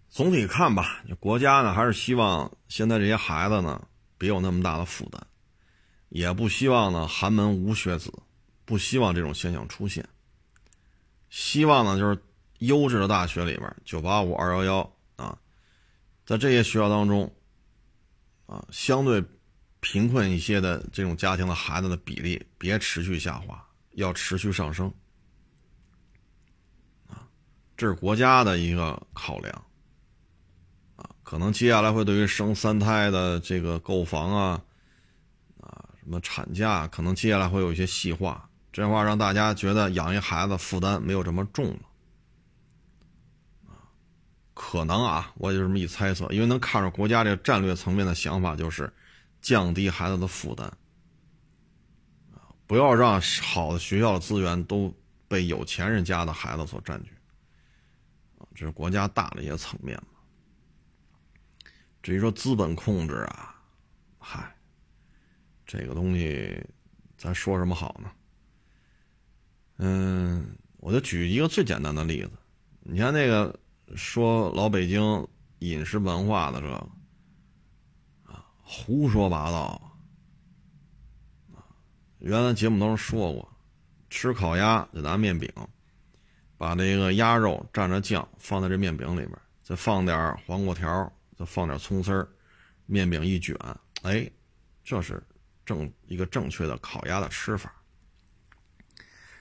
[0.09, 3.87] 总体看吧，国家呢还是希望现在这些孩子呢
[4.17, 5.21] 别有那么大的负担，
[6.09, 8.11] 也不希望呢寒门无学子，
[8.69, 10.07] 不希望这种现象出现。
[11.31, 12.15] 希望呢就是
[12.59, 15.35] 优质的大学里边，九八五、二幺幺啊，
[16.23, 17.33] 在这些学校当中，
[18.45, 19.23] 啊，相对
[19.79, 23.59] 贫困一些的这种家庭的孩子的比例别持续下滑，
[23.93, 24.93] 要持续上升。
[27.07, 27.27] 啊，
[27.75, 29.65] 这是国家的一个考量。
[30.95, 34.63] 啊，可能接下来会对于生三胎的这个购房啊，
[35.59, 41.79] 啊，什么产假，可能接下来会有一些细化，这话让大家觉得养一孩子负担没有这么重了。
[44.53, 48.91] 可能啊，我就这么一猜测，因为能看出国家这个战略层面的想法就是
[49.41, 50.71] 降低孩子的负担
[52.67, 54.93] 不要让好的学校的资源都
[55.27, 57.11] 被有钱人家的孩子所占据
[58.53, 60.19] 这是国家大的一些层面嘛。
[62.03, 63.55] 至于说资本控制啊，
[64.19, 64.55] 嗨，
[65.65, 66.61] 这个东西
[67.17, 68.11] 咱说什么好呢？
[69.79, 72.31] 嗯，我就举一个最简单的例子，
[72.81, 73.59] 你看那个。
[73.95, 75.27] 说老北京
[75.57, 76.75] 饮食文化的这个
[78.23, 79.81] 啊，胡说八道
[81.55, 81.65] 啊！
[82.19, 83.51] 原来节目当中说过，
[84.11, 85.51] 吃烤鸭得拿面饼，
[86.55, 89.31] 把那个鸭肉蘸着酱放在这面饼里边，
[89.63, 92.29] 再放点黄瓜条，再放点葱丝儿，
[92.85, 93.57] 面饼一卷，
[94.03, 94.29] 哎，
[94.83, 95.19] 这是
[95.65, 97.73] 正一个正确的烤鸭的吃法。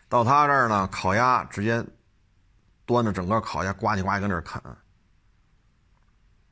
[0.08, 1.84] 到他这儿呢，烤鸭直接。
[2.86, 4.58] 端着整个烤鸭，呱唧呱唧跟那啃，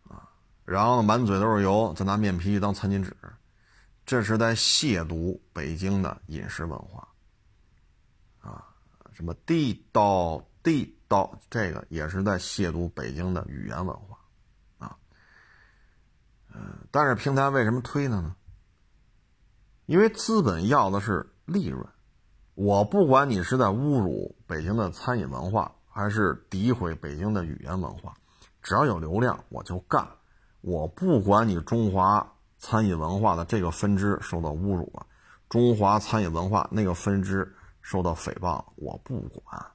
[0.06, 0.28] 啊，
[0.66, 3.16] 然后满嘴都是油，再拿面皮当餐巾纸，
[4.04, 7.08] 这是在亵渎北京的饮食文化，
[8.42, 8.66] 啊，
[9.14, 14.18] 什么地道地道，这个也是在亵渎北京的语言文化，
[14.76, 14.94] 啊，
[16.52, 18.36] 嗯，但是平台为什么推他呢？
[19.86, 21.82] 因为资本要的是利润，
[22.56, 25.72] 我不管你是在侮辱北京的餐饮文化。
[25.88, 28.14] 还是诋毁北京的语言文化，
[28.62, 30.06] 只要有流量我就干，
[30.60, 35.06] 我不管你中华餐饮文化的这个分支受到侮辱了，
[35.48, 37.50] 中华餐饮文化那个分支
[37.80, 39.66] 受到诽谤，我不管，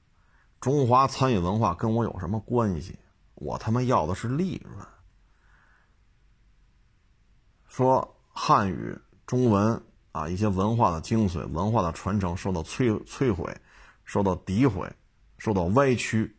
[0.60, 3.00] 中华餐饮文化跟我有什么关系？
[3.34, 4.86] 我他妈要的是利润。
[7.68, 9.82] 说汉语、中文
[10.12, 13.56] 啊，一些文化的精髓、文化的传承受到摧摧毁，
[14.04, 14.92] 受到诋毁。
[15.44, 16.38] 受到歪曲，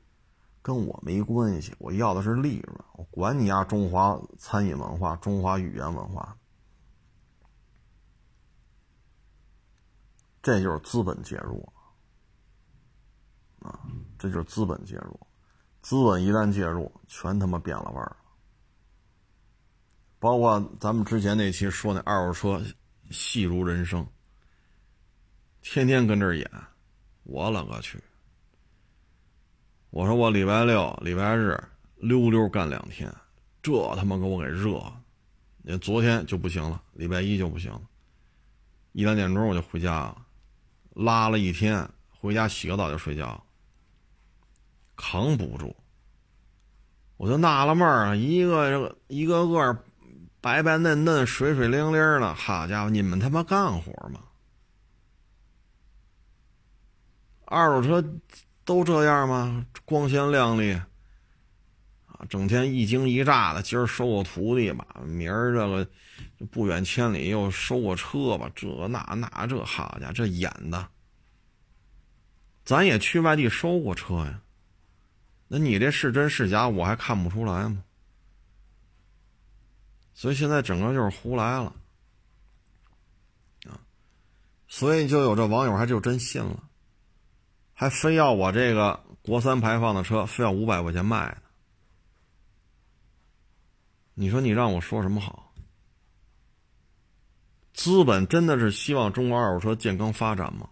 [0.63, 1.75] 跟我没关系。
[1.81, 3.65] 我要的是利润，我管你呀！
[3.65, 6.39] 中华餐饮文化、中华语言文化，
[10.41, 11.69] 这就是资本介入
[13.59, 13.81] 啊！
[14.17, 15.19] 这就是资本介入，
[15.81, 18.17] 资本一旦介入，全他妈变了味儿。
[20.21, 22.65] 包括咱们之前那期说那二手车，
[23.13, 24.07] 戏如人生，
[25.61, 26.51] 天天跟这儿演，
[27.25, 28.03] 我勒个去！
[29.91, 31.63] 我说我礼拜六、礼拜日
[31.97, 33.15] 溜溜干两天，
[33.63, 34.83] 这他妈给我给热！
[35.63, 37.83] 你昨天就不行了，礼拜一就不行了，
[38.93, 40.27] 一两点钟我就回家了，
[40.95, 43.41] 拉了一天，回家洗个澡就睡觉，
[44.97, 45.77] 扛不住。
[47.19, 49.85] 我就纳了闷儿啊，一个一个个
[50.43, 54.21] 白白嫩嫩、水水灵灵的，好家伙，你们他妈干活吗？
[57.47, 58.07] 二手车。
[58.65, 59.67] 都这样吗？
[59.85, 60.73] 光鲜亮丽
[62.07, 63.61] 啊，整天一惊一乍的。
[63.61, 65.85] 今儿收个徒弟吧，明儿这个
[66.47, 70.89] 不远千里又收个车吧，这那那这好家伙，这演的。
[72.65, 74.41] 咱也去外地收过车呀，
[75.49, 77.83] 那你这是真是假，我还看不出来吗？
[80.23, 81.75] 所以现在整个就是胡来了
[83.65, 83.75] 啊，
[84.69, 86.63] 所以就有这网友还就真信了。
[87.73, 91.39] 还非要我这个国三排放的车非要五百块钱卖呢？
[94.15, 95.53] 你说你让我说什么好？
[97.75, 100.71] 资本真的是希望中国二手车健康发展吗？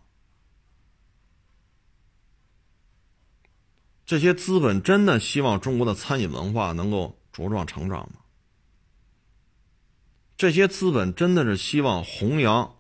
[4.07, 8.20] 这些资本真的希望中国的餐饮文化能够茁壮成长吗？
[10.41, 12.79] 这些资本真的是希望弘扬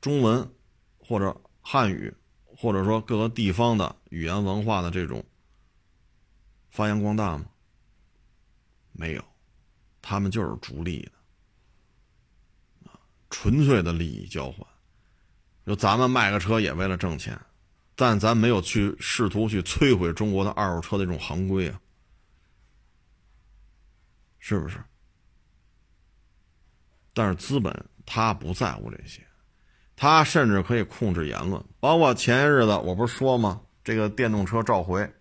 [0.00, 0.48] 中文
[0.96, 2.14] 或者汉语？
[2.56, 5.24] 或者说各个地方的语言文化的这种
[6.70, 7.46] 发扬光大吗？
[8.92, 9.24] 没有，
[10.00, 11.02] 他们就是逐利
[12.84, 12.90] 的，
[13.28, 14.64] 纯粹的利益交换。
[15.66, 17.36] 就咱们卖个车也为了挣钱，
[17.96, 21.80] 但咱没有去试图去摧毁中国的二手车的这种行规啊，
[24.38, 24.80] 是不是？
[27.18, 29.26] 但是资本他不在乎这些。
[29.96, 33.62] 他甚至可以控制言论，包括前些日子我不是说吗？
[33.82, 35.12] 这个电动车召回，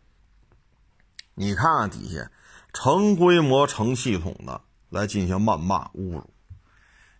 [1.33, 2.31] 你看看底下
[2.73, 6.29] 成规模、成系统的来进行谩骂、侮辱。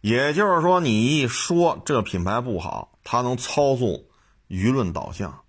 [0.01, 4.05] 也就是说，你一说这个品牌不好，他能操纵
[4.47, 5.43] 舆论导向，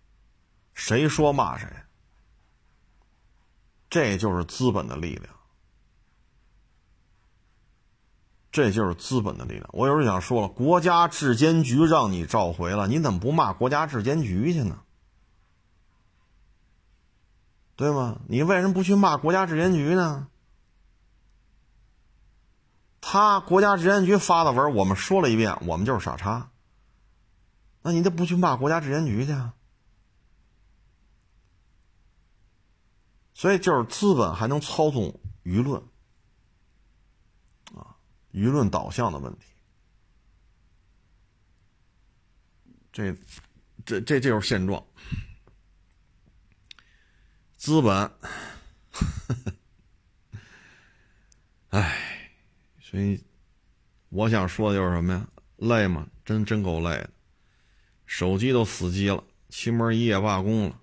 [0.72, 1.68] 谁说骂谁。
[3.90, 5.26] 这就是资本的力量，
[8.58, 9.70] 这就是资本的力量。
[9.72, 14.80] 我有时候想说了，国家质监局让你召回了，你怎么不骂国家质监局去呢？
[17.76, 18.18] 对吗？
[18.26, 20.26] 你为什么不去骂国家质监局呢？
[23.00, 26.50] 他国家质监局发的文，我们说了一遍，我们就是傻叉。
[27.82, 29.54] 那你都不去骂国家质监局去啊？
[33.34, 35.14] 所以就是资本还能操纵
[35.44, 35.80] 舆论，
[38.32, 39.46] 舆论导向的问题。
[42.92, 43.16] 这，
[43.84, 44.84] 这这就是现状。
[47.56, 48.10] 资本，
[51.70, 52.30] 唉，
[52.80, 53.22] 所以
[54.08, 55.28] 我想说的就是什么呀？
[55.56, 56.08] 累吗？
[56.24, 57.10] 真真够累的，
[58.06, 60.80] 手机都死机了，漆门一夜罢工了，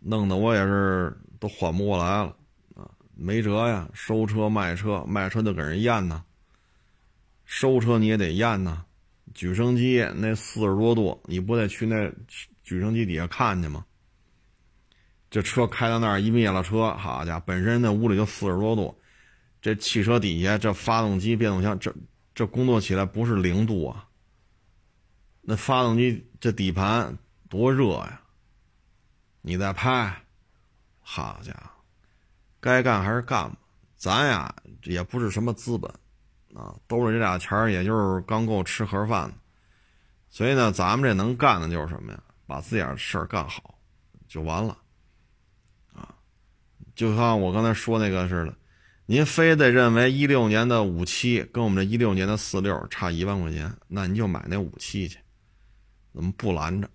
[0.00, 2.36] 弄得我也是都缓不过来了，
[3.20, 6.24] 没辙呀，收车卖车，卖车就给人验呢，
[7.44, 8.84] 收车你也得验呢，
[9.34, 12.08] 举升机那四十多度，你不得去那
[12.62, 13.84] 举升机底下看去吗？
[15.30, 18.96] 这车开到那儿一灭了车，好家伙，本身那屋里就四十多度，
[19.60, 21.92] 这汽车底下这发动机、变速箱，这
[22.34, 24.08] 这工作起来不是零度啊。
[25.42, 27.18] 那发动机这底盘
[27.48, 28.22] 多热呀！
[29.42, 30.22] 你再拍，
[31.00, 31.77] 好家伙，
[32.60, 33.56] 该干还是干吧。
[33.96, 34.54] 咱呀
[34.84, 35.90] 也不是什么资本
[36.54, 39.34] 啊，兜里这俩钱儿也就是刚够吃盒饭的。
[40.30, 42.22] 所以呢，咱们这能干的就是什么呀？
[42.46, 43.74] 把自己的事儿干好
[44.26, 44.76] 就完了。
[45.92, 46.14] 啊
[46.94, 48.54] 就像我刚才说那个似的，
[49.06, 55.18] 您非得认为一六年的五七跟我们这一六年的四六差一万块钱，那您就买那五七去，
[56.12, 56.88] 我们不拦着。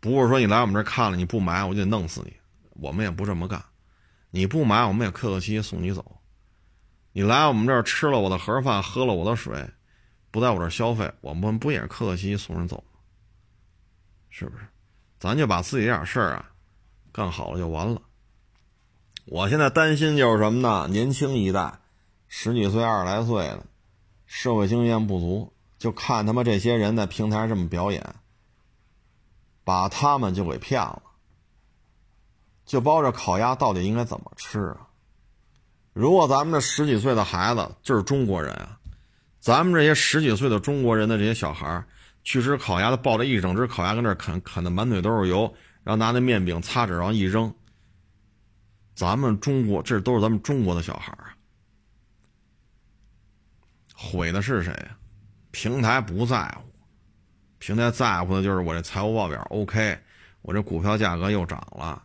[0.00, 2.32] 不是说你来我们这看了你不买我就得弄死你，
[2.70, 3.62] 我们也不这么干。
[4.30, 6.20] 你不买我们也客客气气送你走。
[7.12, 9.68] 你来我们这儿吃了我的盒饭，喝了我的水，
[10.30, 13.00] 不在我这儿消费，我们不也客客气气送人走吗？
[14.28, 14.64] 是不是？
[15.18, 16.50] 咱就把自己这点事儿啊
[17.12, 18.00] 干好了就完了。
[19.26, 20.86] 我现在担心就是什么呢？
[20.88, 21.80] 年轻一代，
[22.28, 23.66] 十几岁、二十来岁的，
[24.26, 28.14] 社会经验不足，就看他妈这些人在平台这么表演，
[29.64, 31.02] 把他们就给骗了，
[32.70, 34.86] 就包着烤鸭到底应该怎么吃啊？
[35.92, 38.78] 如果咱们这十几岁的孩子就是中国人啊，
[39.40, 41.84] 咱们这些十几岁的中国人的这些小孩
[42.22, 45.52] 去吃烤鸭，他抱着一整只烤鸭跟那啃，啃的满嘴都是油，
[45.82, 47.52] 然后拿那面饼擦着，然后一扔。
[48.94, 51.34] 咱们中国，这都是咱们中国的小孩啊，
[53.96, 54.96] 毁的是谁呀？
[55.50, 56.62] 平台不在乎，
[57.58, 59.98] 平台在乎的就是我这财务报表 OK，
[60.42, 62.00] 我这股票价格又涨了，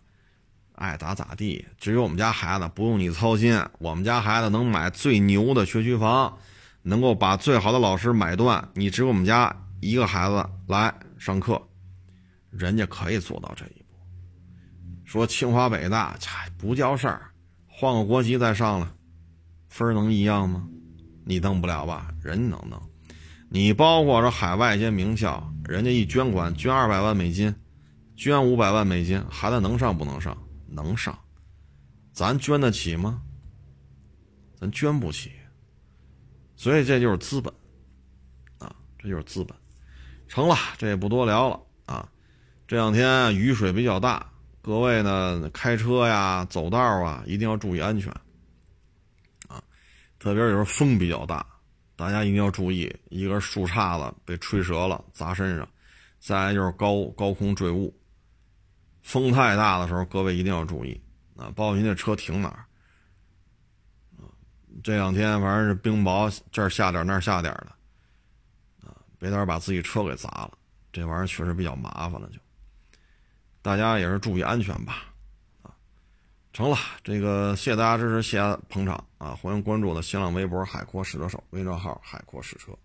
[0.76, 1.66] 爱咋咋地。
[1.78, 6.38] 至于我们家孩子，不用你操心，我们家孩子能买最牛的学区房，
[6.82, 11.62] 能够把最好的老师买断，你只有我们家一个孩子来上课，
[12.52, 13.98] 人家可以做到这一步。
[15.04, 17.22] 说清华北大，嗨，不叫事儿，
[17.68, 18.88] 换个国籍再上来，
[19.70, 20.68] 分能一样吗？
[21.26, 22.08] 你弄不了吧？
[22.22, 22.82] 人能弄。
[23.50, 27.54] 你包括说海外一些名校，人家一捐款捐二百万美金，
[28.16, 30.36] 捐五百万美金，孩子能上不能上？
[30.76, 31.18] 能上。
[32.12, 33.24] 咱捐得起吗？
[34.60, 35.32] 咱捐不起。
[36.56, 37.54] 所以这就是资本，
[38.60, 39.58] 啊，这就是资本。
[40.28, 42.08] 成了，这也不多聊了啊。
[42.68, 44.32] 这两天雨水比较大。
[44.62, 48.12] 各位呢，开车呀、走道啊，一定要注意安全，
[49.48, 49.64] 啊，
[50.18, 51.46] 特别有时候风比较大，
[51.96, 55.70] 大家一定要注意，一根树杈子被吹折了砸身上，
[56.20, 57.96] 再来就是高高空坠物，
[59.06, 61.00] 风太大的时候，各位一定要注意，
[61.38, 62.66] 啊，包括您这车停哪儿，
[64.84, 70.58] 这两天反正是冰雹，这儿下点那儿下点的，啊，别到时候把自己车给砸了，
[70.92, 72.40] 这玩意儿确实比较麻烦了就。
[73.62, 75.14] 大家也是注意安全吧，
[75.62, 75.70] 啊，
[76.52, 79.36] 成了，这个谢谢大家支持，谢谢捧场啊！
[79.36, 82.76] 欢迎关注我的新浪微博“海阔试车手”微信号“海阔试车”。